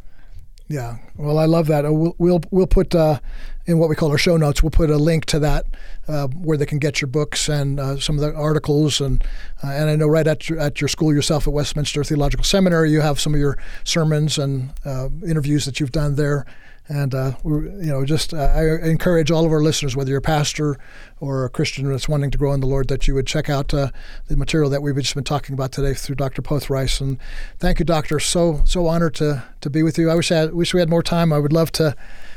Yeah, 0.68 0.98
well, 1.16 1.38
I 1.38 1.46
love 1.46 1.68
that. 1.68 1.86
Uh, 1.86 1.94
we'll 1.94 2.16
we'll, 2.18 2.42
we'll 2.50 2.68
put 2.68 2.96
uh, 2.96 3.20
in 3.68 3.78
what 3.78 3.88
we 3.88 3.96
call 3.96 4.10
our 4.12 4.18
show 4.18 4.36
notes. 4.36 4.64
We'll 4.64 4.72
put 4.72 4.90
a 4.90 4.98
link 4.98 5.26
to 5.26 5.40
that 5.40 5.66
uh, 6.08 6.28
where 6.28 6.58
they 6.58 6.66
can 6.66 6.80
get 6.80 7.02
your 7.02 7.08
books 7.08 7.48
and 7.48 7.80
uh, 7.80 8.00
some 8.00 8.16
of 8.16 8.22
the 8.22 8.34
articles. 8.34 9.00
And 9.00 9.24
uh, 9.64 9.68
and 9.68 9.90
I 9.90 9.96
know 9.96 10.08
right 10.08 10.26
at 10.26 10.50
your, 10.50 10.60
at 10.60 10.82
your 10.82 10.88
school 10.88 11.14
yourself 11.14 11.48
at 11.48 11.54
Westminster 11.54 12.04
Theological 12.04 12.44
Seminary, 12.44 12.92
you 12.92 13.02
have 13.02 13.20
some 13.20 13.34
of 13.36 13.40
your 13.40 13.58
sermons 13.84 14.40
and 14.40 14.74
uh, 14.84 15.10
interviews 15.26 15.66
that 15.66 15.80
you've 15.80 15.92
done 15.92 16.16
there. 16.16 16.46
And 16.88 17.16
uh, 17.16 17.32
you 17.44 17.88
know, 17.88 18.06
just 18.06 18.34
uh, 18.34 18.38
I 18.38 18.88
encourage 18.88 19.32
all 19.32 19.46
of 19.46 19.52
our 19.52 19.62
listeners, 19.62 19.96
whether 19.96 20.10
you're 20.10 20.20
a 20.20 20.22
pastor 20.22 20.78
or 21.20 21.46
a 21.46 21.50
Christian 21.50 21.90
that's 21.90 22.08
wanting 22.08 22.30
to 22.30 22.38
grow 22.38 22.54
in 22.54 22.60
the 22.60 22.68
Lord, 22.68 22.90
that 22.90 23.08
you 23.08 23.16
would 23.16 23.26
check 23.26 23.50
out 23.50 23.74
uh, 23.74 23.90
the 24.28 24.38
material 24.38 24.70
that 24.70 24.84
we've 24.84 24.96
just 24.96 25.16
been 25.16 25.24
talking 25.24 25.54
about 25.54 25.72
today 25.72 25.96
through 25.96 26.16
Dr. 26.16 26.44
Poythress. 26.44 27.02
And 27.02 27.18
thank 27.58 27.80
you, 27.80 27.86
Doctor. 27.86 28.20
So 28.20 28.62
so 28.66 28.86
honored 28.86 29.16
to 29.16 29.44
to 29.62 29.70
be 29.70 29.82
with 29.82 29.98
you. 29.98 30.12
I 30.12 30.16
wish 30.16 30.32
I 30.32 30.46
wish 30.46 30.74
we 30.74 30.80
had 30.80 30.90
more 30.90 31.04
time. 31.04 31.34
I 31.34 31.40
would 31.40 31.54
love 31.54 31.72
to 31.74 31.96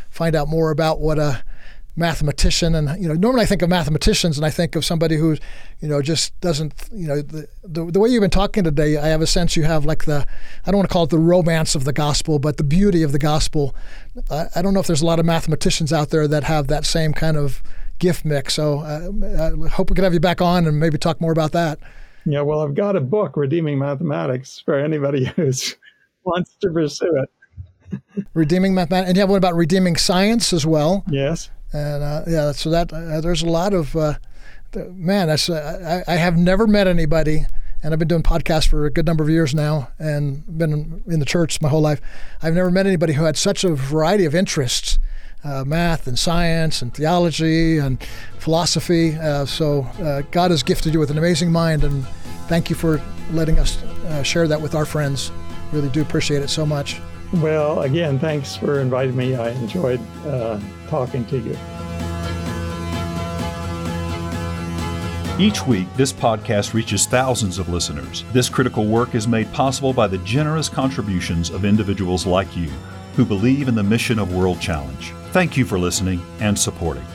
find 0.09 0.35
out 0.35 0.49
more 0.49 0.71
about 0.71 0.99
what 0.99 1.19
a 1.19 1.45
mathematician 1.99 2.75
and 2.75 3.03
you 3.03 3.09
know 3.09 3.15
normally 3.15 3.43
I 3.43 3.47
think 3.47 3.61
of 3.61 3.69
mathematicians 3.69 4.39
and 4.39 4.47
I 4.47 4.51
think 4.51 4.77
of 4.77 4.85
somebody 4.85 5.17
who 5.17 5.37
you 5.81 5.89
know 5.89 6.01
just 6.01 6.39
doesn't 6.41 6.73
you 6.93 7.09
know 7.09 7.21
the, 7.21 7.49
the, 7.65 7.85
the 7.87 7.99
way 7.99 8.09
you've 8.09 8.21
been 8.21 8.31
talking 8.31 8.63
today 8.63 8.97
I 8.97 9.09
have 9.09 9.21
a 9.21 9.27
sense 9.27 9.57
you 9.57 9.65
have 9.65 9.85
like 9.85 10.05
the 10.05 10.25
I 10.65 10.71
don't 10.71 10.79
want 10.79 10.89
to 10.89 10.93
call 10.93 11.05
it 11.05 11.11
the 11.11 11.19
romance 11.19 11.75
of 11.75 11.85
the 11.85 11.93
gospel 11.93 12.39
but 12.39 12.57
the 12.57 12.65
beauty 12.65 13.03
of 13.03 13.13
the 13.13 13.19
gospel. 13.19 13.75
I, 14.31 14.47
I 14.55 14.63
don't 14.63 14.75
know 14.75 14.81
if 14.81 14.87
there's 14.87 15.03
a 15.03 15.07
lot 15.07 15.19
of 15.19 15.27
mathematicians 15.27 15.93
out 15.93 16.11
there 16.11 16.29
that 16.29 16.45
have 16.45 16.69
that 16.69 16.87
same 16.87 17.13
kind 17.13 17.37
of 17.37 17.63
gift 17.99 18.25
mix 18.25 18.55
so 18.55 18.79
uh, 18.79 19.65
I 19.67 19.69
hope 19.69 19.91
we 19.91 19.95
can 19.95 20.05
have 20.05 20.15
you 20.15 20.21
back 20.21 20.41
on 20.41 20.67
and 20.67 20.79
maybe 20.79 20.99
talk 20.99 21.21
more 21.21 21.33
about 21.33 21.53
that. 21.53 21.81
Yeah 22.25 22.43
well 22.43 22.61
I've 22.61 22.75
got 22.75 22.95
a 22.95 23.01
book 23.01 23.37
redeeming 23.37 23.79
mathematics 23.79 24.63
for 24.65 24.79
anybody 24.79 25.25
who 25.37 25.51
wants 26.23 26.55
to 26.61 26.71
pursue 26.71 27.25
it. 27.25 28.01
Redeeming 28.35 28.75
mathematics 28.75 29.09
and 29.09 29.17
you 29.17 29.21
have 29.21 29.31
one 29.31 29.39
about 29.39 29.57
redeeming 29.57 29.97
science 29.97 30.53
as 30.53 30.65
well. 30.65 31.05
Yes 31.11 31.51
and 31.73 32.03
uh, 32.03 32.23
yeah, 32.27 32.53
so 32.53 32.71
that 32.71 32.93
uh, 32.93 33.21
there's 33.21 33.43
a 33.43 33.49
lot 33.49 33.75
of 33.75 33.95
uh, 33.95 34.15
man. 34.75 35.29
That's 35.29 35.49
uh, 35.49 36.03
I, 36.07 36.13
I, 36.13 36.17
have 36.17 36.37
never 36.37 36.67
met 36.67 36.87
anybody, 36.87 37.45
and 37.83 37.93
I've 37.93 37.99
been 37.99 38.09
doing 38.09 38.23
podcasts 38.23 38.69
for 38.69 38.87
a 38.87 38.91
good 38.91 39.07
number 39.07 39.23
of 39.23 39.31
years 39.31 39.55
now, 39.55 39.91
and 39.99 40.45
been 40.59 41.03
in 41.07 41.21
the 41.21 41.27
church 41.27 41.61
my 41.61 41.69
whole 41.69 41.81
life. 41.81 42.01
I've 42.43 42.55
never 42.55 42.71
met 42.71 42.87
anybody 42.87 43.15
who 43.15 43.25
had 43.25 43.37
such 43.37 43.65
a 43.65 43.75
variety 43.75 44.25
of 44.25 44.35
interests. 44.35 44.99
Uh, 45.45 45.63
math 45.65 46.09
and 46.09 46.19
science 46.19 46.83
and 46.83 46.93
theology 46.93 47.79
and 47.79 48.03
philosophy. 48.41 49.15
Uh, 49.15 49.47
so 49.47 49.87
God 50.33 50.51
has 50.51 50.65
gifted 50.65 50.93
you 50.93 50.99
with 50.99 51.13
an 51.13 51.17
amazing 51.17 51.53
mind, 51.53 51.85
and 51.85 52.05
thank 52.49 52.69
you 52.69 52.75
for 52.75 53.01
letting 53.31 53.57
us 53.57 53.81
share 54.25 54.49
that 54.49 54.61
with 54.61 54.75
our 54.75 54.85
friends. 54.85 55.31
Really 55.71 55.91
do 55.91 56.03
appreciate 56.03 56.43
it 56.43 56.51
so 56.51 56.67
much. 56.67 57.01
Well, 57.35 57.83
again, 57.83 58.19
thanks 58.19 58.57
for 58.57 58.81
inviting 58.81 59.15
me. 59.15 59.37
I 59.37 59.51
enjoyed 59.51 60.01
talking 60.89 61.25
to 61.27 61.39
you. 61.39 61.57
Each 65.39 65.65
week, 65.65 65.87
this 65.95 66.13
podcast 66.13 66.75
reaches 66.75 67.07
thousands 67.07 67.61
of 67.61 67.69
listeners. 67.69 68.25
This 68.33 68.49
critical 68.49 68.87
work 68.87 69.15
is 69.15 69.29
made 69.29 69.53
possible 69.53 69.93
by 69.93 70.09
the 70.09 70.19
generous 70.19 70.69
contributions 70.69 71.51
of 71.51 71.65
individuals 71.65 72.27
like 72.27 72.57
you 72.57 72.71
who 73.15 73.25
believe 73.25 73.69
in 73.69 73.77
the 73.77 73.83
mission 73.83 74.19
of 74.19 74.35
World 74.35 74.61
Challenge. 74.61 75.13
Thank 75.31 75.57
you 75.57 75.65
for 75.65 75.79
listening 75.79 76.21
and 76.41 76.59
supporting. 76.59 77.07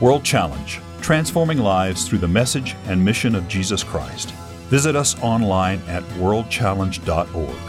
World 0.00 0.24
Challenge, 0.24 0.80
transforming 1.00 1.58
lives 1.58 2.06
through 2.06 2.18
the 2.18 2.28
message 2.28 2.76
and 2.84 3.04
mission 3.04 3.34
of 3.34 3.48
Jesus 3.48 3.82
Christ. 3.82 4.30
Visit 4.68 4.94
us 4.94 5.20
online 5.20 5.80
at 5.88 6.04
worldchallenge.org. 6.20 7.65